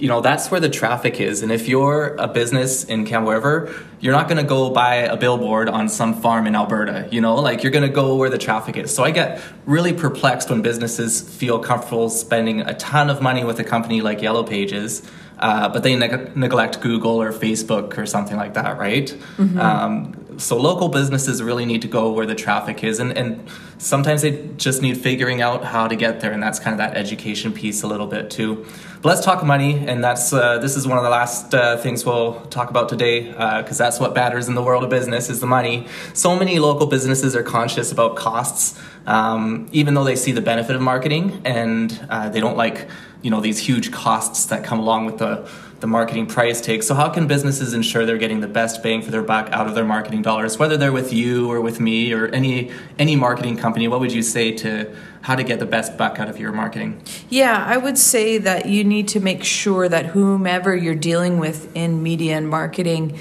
you 0.00 0.08
know, 0.08 0.20
that's 0.20 0.50
where 0.50 0.60
the 0.60 0.68
traffic 0.68 1.20
is. 1.20 1.42
And 1.42 1.52
if 1.52 1.68
you're 1.68 2.16
a 2.18 2.26
business 2.26 2.84
in 2.84 3.06
Campbell 3.06 3.32
River, 3.32 3.74
you're 4.00 4.14
not 4.14 4.28
going 4.28 4.38
to 4.38 4.48
go 4.48 4.70
buy 4.70 4.96
a 4.96 5.16
billboard 5.16 5.68
on 5.68 5.88
some 5.88 6.20
farm 6.20 6.46
in 6.46 6.56
Alberta, 6.56 7.08
you 7.10 7.20
know, 7.20 7.36
like 7.36 7.62
you're 7.62 7.72
going 7.72 7.86
to 7.86 7.94
go 7.94 8.16
where 8.16 8.30
the 8.30 8.38
traffic 8.38 8.76
is. 8.76 8.94
So 8.94 9.04
I 9.04 9.10
get 9.10 9.40
really 9.66 9.92
perplexed 9.92 10.48
when 10.48 10.62
businesses 10.62 11.20
feel 11.20 11.58
comfortable 11.58 12.08
spending 12.08 12.62
a 12.62 12.74
ton 12.74 13.10
of 13.10 13.20
money 13.20 13.44
with 13.44 13.58
a 13.60 13.64
company 13.64 14.00
like 14.00 14.22
Yellow 14.22 14.42
Pages 14.42 15.08
uh, 15.40 15.70
but 15.70 15.82
they 15.82 15.96
neg- 15.96 16.36
neglect 16.36 16.80
Google 16.80 17.20
or 17.20 17.32
Facebook 17.32 17.96
or 17.96 18.04
something 18.04 18.36
like 18.36 18.54
that, 18.54 18.78
right? 18.78 19.10
Um, 19.58 20.29
so 20.40 20.56
local 20.56 20.88
businesses 20.88 21.42
really 21.42 21.66
need 21.66 21.82
to 21.82 21.88
go 21.88 22.10
where 22.10 22.26
the 22.26 22.34
traffic 22.34 22.82
is, 22.82 22.98
and, 22.98 23.16
and 23.16 23.48
sometimes 23.78 24.22
they 24.22 24.48
just 24.56 24.82
need 24.82 24.96
figuring 24.96 25.40
out 25.42 25.64
how 25.64 25.86
to 25.86 25.94
get 25.94 26.20
there, 26.20 26.32
and 26.32 26.42
that's 26.42 26.58
kind 26.58 26.74
of 26.74 26.78
that 26.78 26.96
education 26.96 27.52
piece 27.52 27.82
a 27.82 27.86
little 27.86 28.06
bit 28.06 28.30
too. 28.30 28.66
But 29.02 29.10
let's 29.10 29.24
talk 29.24 29.44
money, 29.44 29.86
and 29.86 30.02
that's 30.02 30.32
uh, 30.32 30.58
this 30.58 30.76
is 30.76 30.86
one 30.86 30.98
of 30.98 31.04
the 31.04 31.10
last 31.10 31.54
uh, 31.54 31.76
things 31.76 32.04
we'll 32.04 32.40
talk 32.46 32.70
about 32.70 32.88
today, 32.88 33.28
because 33.60 33.78
that's 33.78 34.00
what 34.00 34.14
matters 34.14 34.48
in 34.48 34.54
the 34.54 34.62
world 34.62 34.82
of 34.82 34.90
business 34.90 35.30
is 35.30 35.40
the 35.40 35.46
money. 35.46 35.86
So 36.14 36.36
many 36.36 36.58
local 36.58 36.86
businesses 36.86 37.36
are 37.36 37.42
conscious 37.42 37.92
about 37.92 38.16
costs, 38.16 38.80
um, 39.06 39.68
even 39.72 39.94
though 39.94 40.04
they 40.04 40.16
see 40.16 40.32
the 40.32 40.42
benefit 40.42 40.74
of 40.74 40.82
marketing, 40.82 41.40
and 41.44 42.06
uh, 42.10 42.28
they 42.28 42.40
don't 42.40 42.56
like 42.56 42.88
you 43.22 43.30
know 43.30 43.40
these 43.40 43.58
huge 43.58 43.92
costs 43.92 44.46
that 44.46 44.64
come 44.64 44.78
along 44.78 45.06
with 45.06 45.18
the 45.18 45.48
the 45.80 45.86
marketing 45.86 46.26
price 46.26 46.60
tag. 46.60 46.82
So 46.82 46.94
how 46.94 47.08
can 47.08 47.26
businesses 47.26 47.72
ensure 47.72 48.04
they're 48.04 48.18
getting 48.18 48.40
the 48.40 48.48
best 48.48 48.82
bang 48.82 49.00
for 49.00 49.10
their 49.10 49.22
buck 49.22 49.48
out 49.50 49.66
of 49.66 49.74
their 49.74 49.84
marketing 49.84 50.20
dollars, 50.20 50.58
whether 50.58 50.76
they're 50.76 50.92
with 50.92 51.12
you 51.12 51.50
or 51.50 51.60
with 51.60 51.80
me 51.80 52.12
or 52.12 52.26
any 52.28 52.70
any 52.98 53.16
marketing 53.16 53.56
company? 53.56 53.88
What 53.88 54.00
would 54.00 54.12
you 54.12 54.22
say 54.22 54.52
to 54.52 54.94
how 55.22 55.36
to 55.36 55.42
get 55.42 55.58
the 55.58 55.66
best 55.66 55.96
buck 55.96 56.18
out 56.20 56.28
of 56.28 56.38
your 56.38 56.52
marketing? 56.52 57.02
Yeah, 57.28 57.64
I 57.66 57.76
would 57.76 57.98
say 57.98 58.38
that 58.38 58.66
you 58.66 58.84
need 58.84 59.08
to 59.08 59.20
make 59.20 59.42
sure 59.42 59.88
that 59.88 60.06
whomever 60.06 60.76
you're 60.76 60.94
dealing 60.94 61.38
with 61.38 61.74
in 61.74 62.02
media 62.02 62.36
and 62.36 62.48
marketing, 62.48 63.18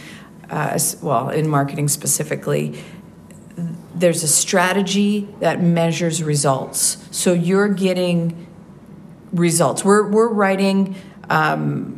uh, 0.49 0.79
well, 1.01 1.29
in 1.29 1.47
marketing 1.47 1.87
specifically, 1.87 2.81
there's 3.95 4.23
a 4.23 4.27
strategy 4.27 5.27
that 5.39 5.61
measures 5.61 6.23
results. 6.23 6.97
So 7.11 7.33
you're 7.33 7.67
getting 7.67 8.47
results. 9.31 9.83
We're 9.83 10.09
we're 10.09 10.29
writing. 10.29 10.95
Um, 11.29 11.95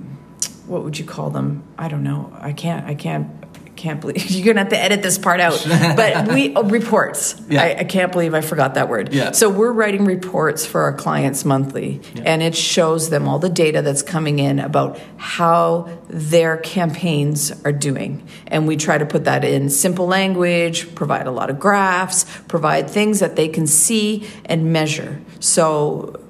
what 0.67 0.83
would 0.83 0.97
you 0.97 1.05
call 1.05 1.29
them? 1.29 1.63
I 1.77 1.87
don't 1.87 2.03
know. 2.03 2.31
I 2.39 2.53
can't. 2.53 2.85
I 2.85 2.95
can't. 2.95 3.37
Can't 3.77 3.99
believe 3.99 4.23
you're 4.29 4.45
gonna 4.45 4.59
have 4.59 4.69
to 4.69 4.77
edit 4.77 5.01
this 5.01 5.17
part 5.17 5.39
out. 5.39 5.65
But 5.95 6.27
we 6.27 6.53
oh, 6.53 6.63
reports. 6.63 7.41
Yeah. 7.49 7.63
I, 7.63 7.79
I 7.79 7.83
can't 7.83 8.11
believe 8.11 8.35
I 8.35 8.41
forgot 8.41 8.75
that 8.75 8.89
word. 8.89 9.11
Yeah. 9.11 9.31
So 9.31 9.49
we're 9.49 9.71
writing 9.71 10.05
reports 10.05 10.67
for 10.67 10.81
our 10.81 10.93
clients 10.93 11.45
monthly, 11.45 11.99
and 12.23 12.43
it 12.43 12.55
shows 12.55 13.09
them 13.09 13.27
all 13.27 13.39
the 13.39 13.49
data 13.49 13.81
that's 13.81 14.03
coming 14.03 14.37
in 14.37 14.59
about 14.59 14.99
how 15.17 15.89
their 16.09 16.57
campaigns 16.57 17.51
are 17.65 17.71
doing. 17.71 18.27
And 18.45 18.67
we 18.67 18.77
try 18.77 18.99
to 18.99 19.05
put 19.05 19.23
that 19.23 19.43
in 19.43 19.71
simple 19.71 20.05
language, 20.05 20.93
provide 20.93 21.25
a 21.25 21.31
lot 21.31 21.49
of 21.49 21.59
graphs, 21.59 22.25
provide 22.47 22.87
things 22.87 23.19
that 23.19 23.35
they 23.35 23.47
can 23.47 23.65
see 23.65 24.27
and 24.45 24.71
measure. 24.71 25.21
So 25.39 26.20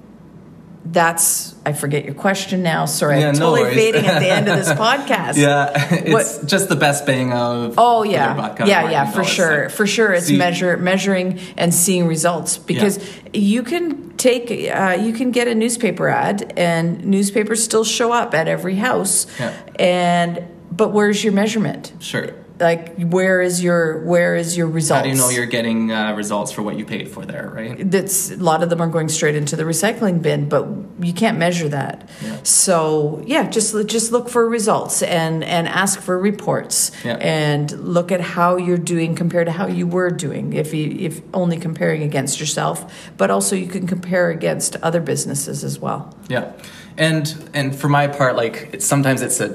that's 0.83 1.55
I 1.65 1.73
forget 1.73 2.05
your 2.05 2.15
question 2.15 2.63
now. 2.63 2.85
Sorry, 2.85 3.19
Yeah, 3.19 3.29
I'm 3.29 3.33
no 3.35 3.51
totally 3.51 3.61
worries. 3.61 3.75
fading 3.75 4.05
at 4.07 4.19
the 4.19 4.29
end 4.29 4.47
of 4.47 4.57
this 4.57 4.69
podcast. 4.85 5.37
Yeah, 5.37 5.71
it's 5.91 6.39
just 6.45 6.69
the 6.69 6.75
best 6.75 7.05
bang 7.05 7.31
of 7.33 7.75
Oh 7.77 8.03
yeah, 8.03 8.33
buck 8.33 8.51
out 8.53 8.61
of 8.61 8.67
yeah, 8.67 8.89
yeah, 8.89 9.11
for 9.11 9.23
sure, 9.23 9.69
So- 9.69 9.75
for 9.75 9.87
sure. 9.87 10.11
It's 10.11 10.29
you- 10.29 10.37
measure 10.39 10.77
measuring 10.77 11.39
and 11.57 11.73
seeing 11.73 12.07
results 12.07 12.57
because 12.57 12.99
you 13.33 13.63
can 13.63 14.09
take 14.17 14.49
uh, 14.51 14.97
you 14.99 15.13
can 15.13 15.31
get 15.31 15.47
a 15.47 15.55
newspaper 15.55 16.07
ad 16.09 16.53
and 16.57 17.05
newspapers 17.05 17.63
still 17.63 17.83
show 17.83 18.11
up 18.11 18.33
at 18.33 18.47
every 18.47 18.75
house, 18.75 19.27
Yeah. 19.39 19.53
and 19.77 20.43
but 20.71 20.89
where's 20.93 21.23
your 21.23 21.33
measurement? 21.33 21.91
Sure. 21.99 22.29
Like 22.61 22.95
where 23.01 23.41
is 23.41 23.63
your 23.63 24.03
where 24.05 24.35
is 24.35 24.55
your 24.55 24.67
results? 24.67 24.97
How 24.99 25.03
do 25.03 25.09
you 25.09 25.15
know 25.15 25.29
you're 25.29 25.47
getting 25.47 25.91
uh, 25.91 26.13
results 26.13 26.51
for 26.51 26.61
what 26.61 26.77
you 26.77 26.85
paid 26.85 27.09
for 27.09 27.25
there, 27.25 27.51
right? 27.53 27.89
that's 27.91 28.31
a 28.31 28.37
lot 28.37 28.61
of 28.63 28.69
them 28.69 28.79
are 28.81 28.87
going 28.87 29.09
straight 29.09 29.35
into 29.35 29.55
the 29.55 29.63
recycling 29.63 30.21
bin, 30.21 30.47
but 30.47 30.67
you 31.01 31.11
can't 31.13 31.37
measure 31.39 31.67
that. 31.69 32.07
Yeah. 32.23 32.37
So 32.43 33.23
yeah, 33.25 33.49
just 33.49 33.73
just 33.87 34.11
look 34.11 34.29
for 34.29 34.47
results 34.47 35.01
and 35.01 35.43
and 35.43 35.67
ask 35.67 35.99
for 35.99 36.19
reports 36.19 36.91
Yeah. 37.03 37.15
and 37.19 37.71
look 37.71 38.11
at 38.11 38.21
how 38.21 38.57
you're 38.57 38.77
doing 38.77 39.15
compared 39.15 39.47
to 39.47 39.51
how 39.51 39.67
you 39.67 39.87
were 39.87 40.11
doing. 40.11 40.53
If 40.53 40.73
you 40.73 40.95
if 40.99 41.21
only 41.33 41.57
comparing 41.57 42.03
against 42.03 42.39
yourself, 42.39 43.11
but 43.17 43.31
also 43.31 43.55
you 43.55 43.67
can 43.67 43.87
compare 43.87 44.29
against 44.29 44.75
other 44.83 45.01
businesses 45.01 45.63
as 45.63 45.79
well. 45.79 46.15
Yeah, 46.29 46.51
and 46.97 47.33
and 47.53 47.75
for 47.75 47.89
my 47.89 48.07
part, 48.07 48.35
like 48.35 48.69
it's, 48.73 48.85
sometimes 48.85 49.21
it's 49.23 49.39
a 49.39 49.49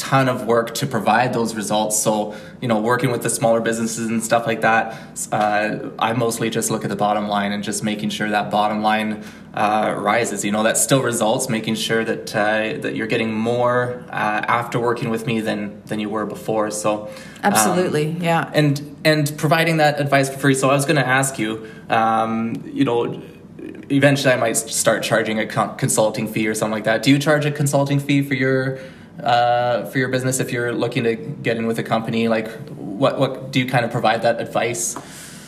ton 0.00 0.30
of 0.30 0.46
work 0.46 0.74
to 0.74 0.86
provide 0.86 1.34
those 1.34 1.54
results. 1.54 2.02
So 2.02 2.34
you 2.62 2.68
know, 2.68 2.80
working 2.80 3.10
with 3.10 3.22
the 3.22 3.28
smaller 3.30 3.60
businesses 3.60 4.08
and 4.08 4.24
stuff 4.24 4.46
like 4.46 4.62
that, 4.62 4.98
uh, 5.30 5.90
I 5.98 6.14
mostly 6.14 6.48
just 6.48 6.70
look 6.70 6.84
at 6.84 6.90
the 6.90 6.96
bottom 6.96 7.28
line 7.28 7.52
and 7.52 7.62
just 7.62 7.84
making 7.84 8.10
sure 8.10 8.28
that 8.30 8.50
bottom 8.50 8.82
line 8.82 9.22
uh, 9.52 9.94
rises. 9.98 10.42
You 10.42 10.52
know, 10.52 10.62
that 10.62 10.78
still 10.78 11.02
results, 11.02 11.50
making 11.50 11.74
sure 11.74 12.02
that 12.02 12.34
uh, 12.34 12.78
that 12.80 12.96
you're 12.96 13.06
getting 13.06 13.32
more 13.34 14.02
uh, 14.08 14.60
after 14.60 14.80
working 14.80 15.10
with 15.10 15.26
me 15.26 15.40
than 15.40 15.82
than 15.84 16.00
you 16.00 16.08
were 16.08 16.26
before. 16.26 16.70
So. 16.70 17.06
um, 17.42 17.52
Absolutely, 17.52 18.10
yeah. 18.20 18.50
and 18.54 18.96
and 19.04 19.32
providing 19.36 19.78
that 19.78 20.00
advice 20.00 20.30
for 20.30 20.38
free. 20.38 20.54
So 20.54 20.70
I 20.70 20.74
was 20.74 20.86
going 20.86 20.96
to 20.96 21.06
ask 21.06 21.38
you, 21.38 21.66
um, 21.88 22.62
you 22.66 22.84
know, 22.84 23.22
eventually 23.90 24.32
I 24.32 24.36
might 24.36 24.56
start 24.56 25.02
charging 25.02 25.38
a 25.40 25.46
consulting 25.46 26.26
fee 26.26 26.46
or 26.46 26.54
something 26.54 26.72
like 26.72 26.84
that. 26.84 27.02
Do 27.02 27.10
you 27.10 27.18
charge 27.18 27.44
a 27.44 27.50
consulting 27.50 28.00
fee 28.00 28.22
for 28.22 28.34
your 28.34 28.78
uh, 29.22 29.84
for 29.86 29.98
your 29.98 30.08
business 30.08 30.40
if 30.40 30.52
you're 30.52 30.72
looking 30.72 31.04
to 31.04 31.16
get 31.16 31.56
in 31.56 31.66
with 31.66 31.78
a 31.78 31.82
company? 31.82 32.28
Like, 32.28 32.50
what 32.76 33.18
what 33.18 33.50
do 33.50 33.58
you 33.58 33.66
kind 33.66 33.84
of 33.84 33.90
provide 33.90 34.22
that 34.22 34.40
advice 34.40 34.94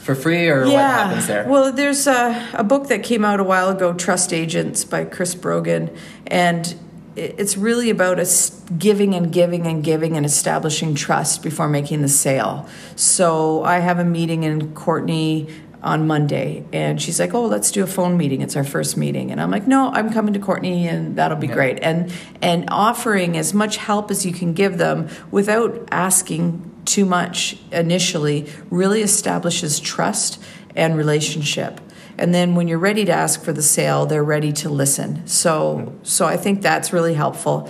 for 0.03 0.15
free, 0.15 0.49
or 0.49 0.65
what 0.65 0.73
happens 0.73 1.27
there? 1.27 1.47
Well, 1.49 1.73
there's 1.73 2.07
a, 2.07 2.49
a 2.55 2.65
book 2.65 2.89
that 2.89 3.03
came 3.03 3.25
out 3.25 3.41
a 3.41 3.45
while 3.45 3.69
ago, 3.69 3.93
Trust 3.95 4.33
Agents 4.33 4.85
by 4.85 5.05
Chris 5.05 5.35
Brogan, 5.35 5.97
and 6.27 6.75
it's 7.15 7.57
really 7.57 7.91
about 7.91 8.19
us 8.19 8.51
giving 8.79 9.15
and 9.15 9.31
giving 9.33 9.67
and 9.67 9.85
giving 9.85 10.17
and 10.17 10.25
establishing 10.25 10.95
trust 10.95 11.43
before 11.43 11.69
making 11.69 12.01
the 12.03 12.09
sale. 12.09 12.67
So 12.97 13.63
I 13.65 13.81
have 13.81 13.99
a 13.99 14.05
meeting 14.05 14.45
in 14.45 14.75
Courtenay 14.75 15.47
on 15.83 16.07
Monday, 16.07 16.65
and 16.73 17.03
she's 17.03 17.19
like, 17.19 17.35
"Oh, 17.35 17.47
let's 17.47 17.71
do 17.71 17.83
a 17.83 17.87
phone 17.87 18.17
meeting. 18.17 18.41
It's 18.41 18.57
our 18.57 18.65
first 18.65 18.97
meeting." 18.97 19.31
And 19.31 19.41
I'm 19.41 19.51
like, 19.51 19.67
"No, 19.67 19.91
I'm 19.93 20.13
coming 20.13 20.35
to 20.35 20.41
Courtenay, 20.41 20.87
and 20.87 21.17
that'll 21.17 21.39
be 21.39 21.49
Yeah. 21.49 21.55
great." 21.55 21.79
And 21.83 22.13
and 22.41 22.65
offering 22.69 23.37
as 23.37 23.53
much 23.53 23.77
help 23.77 24.11
as 24.11 24.25
you 24.25 24.33
can 24.33 24.53
give 24.53 24.79
them 24.79 25.09
without 25.31 25.89
asking 25.91 26.71
too 26.85 27.05
much 27.05 27.57
initially 27.71 28.47
really 28.71 29.03
establishes 29.03 29.81
trust 29.81 30.39
and 30.75 30.97
relationship. 30.97 31.81
And 32.19 32.35
then 32.35 32.55
when 32.55 32.69
you're 32.69 32.79
ready 32.79 33.05
to 33.05 33.13
ask 33.13 33.43
for 33.43 33.53
the 33.53 33.63
sale, 33.63 34.07
they're 34.07 34.25
ready 34.25 34.53
to 34.53 34.69
listen. 34.69 35.27
So 35.27 35.79
mm-hmm. 35.79 35.97
so 36.03 36.27
I 36.27 36.37
think 36.37 36.63
that's 36.63 36.93
really 36.93 37.15
helpful. 37.15 37.69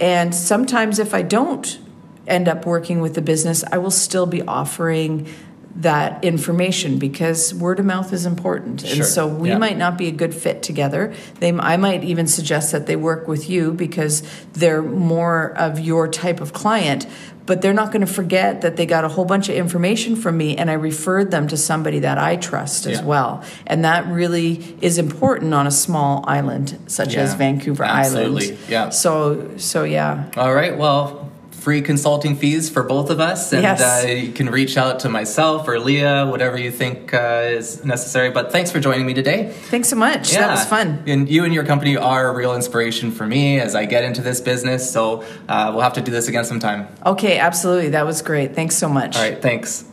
And 0.00 0.34
sometimes 0.34 0.98
if 0.98 1.12
I 1.12 1.22
don't 1.22 1.78
end 2.26 2.48
up 2.48 2.66
working 2.66 3.00
with 3.00 3.14
the 3.14 3.22
business, 3.22 3.64
I 3.72 3.78
will 3.78 3.90
still 3.90 4.26
be 4.26 4.42
offering 4.42 5.26
that 5.78 6.24
information 6.24 6.98
because 6.98 7.54
word 7.54 7.78
of 7.78 7.86
mouth 7.86 8.12
is 8.12 8.26
important. 8.26 8.80
Sure. 8.80 8.96
And 8.96 9.04
so 9.04 9.28
we 9.28 9.50
Yeah. 9.50 9.58
might 9.58 9.78
not 9.78 9.96
be 9.96 10.08
a 10.08 10.10
good 10.10 10.34
fit 10.34 10.60
together. 10.62 11.12
They 11.38 11.52
I 11.52 11.76
might 11.76 12.02
even 12.02 12.26
suggest 12.26 12.72
that 12.72 12.86
they 12.86 12.96
work 12.96 13.28
with 13.28 13.48
you 13.48 13.72
because 13.72 14.22
they're 14.54 14.82
more 14.82 15.52
of 15.56 15.78
your 15.78 16.08
type 16.08 16.40
of 16.40 16.52
client, 16.52 17.06
but 17.46 17.62
they're 17.62 17.72
not 17.72 17.92
going 17.92 18.00
to 18.04 18.12
forget 18.12 18.60
that 18.62 18.76
they 18.76 18.86
got 18.86 19.04
a 19.04 19.08
whole 19.08 19.24
bunch 19.24 19.48
of 19.48 19.54
information 19.54 20.16
from 20.16 20.36
me 20.36 20.56
and 20.56 20.68
I 20.68 20.74
referred 20.74 21.30
them 21.30 21.46
to 21.46 21.56
somebody 21.56 22.00
that 22.00 22.18
I 22.18 22.34
trust 22.36 22.84
as 22.86 22.98
Yeah. 22.98 23.04
well. 23.04 23.42
And 23.66 23.84
that 23.84 24.08
really 24.08 24.76
is 24.80 24.98
important 24.98 25.54
on 25.54 25.66
a 25.68 25.70
small 25.70 26.24
island 26.26 26.76
such 26.88 27.14
as 27.16 27.30
Yeah. 27.32 27.36
Vancouver 27.38 27.84
Absolutely. 27.84 28.44
Island. 28.46 28.58
Yeah. 28.68 28.88
So 28.90 29.44
so 29.58 29.84
yeah. 29.84 30.24
All 30.36 30.52
right. 30.52 30.76
Well, 30.76 31.27
free 31.58 31.82
consulting 31.82 32.36
fees 32.36 32.70
for 32.70 32.82
both 32.82 33.10
of 33.10 33.20
us, 33.20 33.52
and 33.52 33.62
Yes. 33.62 33.80
uh, 34.04 34.06
you 34.08 34.32
can 34.32 34.48
reach 34.50 34.76
out 34.76 35.00
to 35.00 35.08
myself 35.08 35.66
or 35.68 35.78
Leah, 35.80 36.26
whatever 36.26 36.56
you 36.58 36.70
think 36.70 37.12
uh, 37.12 37.42
is 37.50 37.84
necessary. 37.84 38.30
But 38.30 38.52
thanks 38.52 38.70
for 38.70 38.80
joining 38.80 39.06
me 39.06 39.14
today. 39.14 39.52
Thanks 39.70 39.88
so 39.88 39.96
much. 39.96 40.32
That 40.32 40.50
was 40.50 40.64
fun. 40.64 41.02
And 41.06 41.28
you 41.28 41.44
and 41.44 41.52
your 41.52 41.64
company 41.64 41.96
are 41.96 42.28
a 42.28 42.34
real 42.34 42.54
inspiration 42.54 43.10
for 43.10 43.26
me 43.26 43.60
as 43.60 43.74
I 43.74 43.84
get 43.86 44.04
into 44.04 44.22
this 44.22 44.40
business. 44.40 44.90
So 44.90 45.24
uh, 45.48 45.70
we'll 45.72 45.82
have 45.82 45.94
to 45.94 46.00
do 46.00 46.12
this 46.12 46.28
again 46.28 46.44
sometime. 46.44 46.88
Okay, 47.04 47.38
absolutely. 47.38 47.90
That 47.90 48.06
was 48.06 48.22
great. 48.22 48.54
Thanks 48.54 48.76
so 48.76 48.88
much. 48.88 49.16
All 49.16 49.22
right. 49.22 49.40
Thanks. 49.40 49.84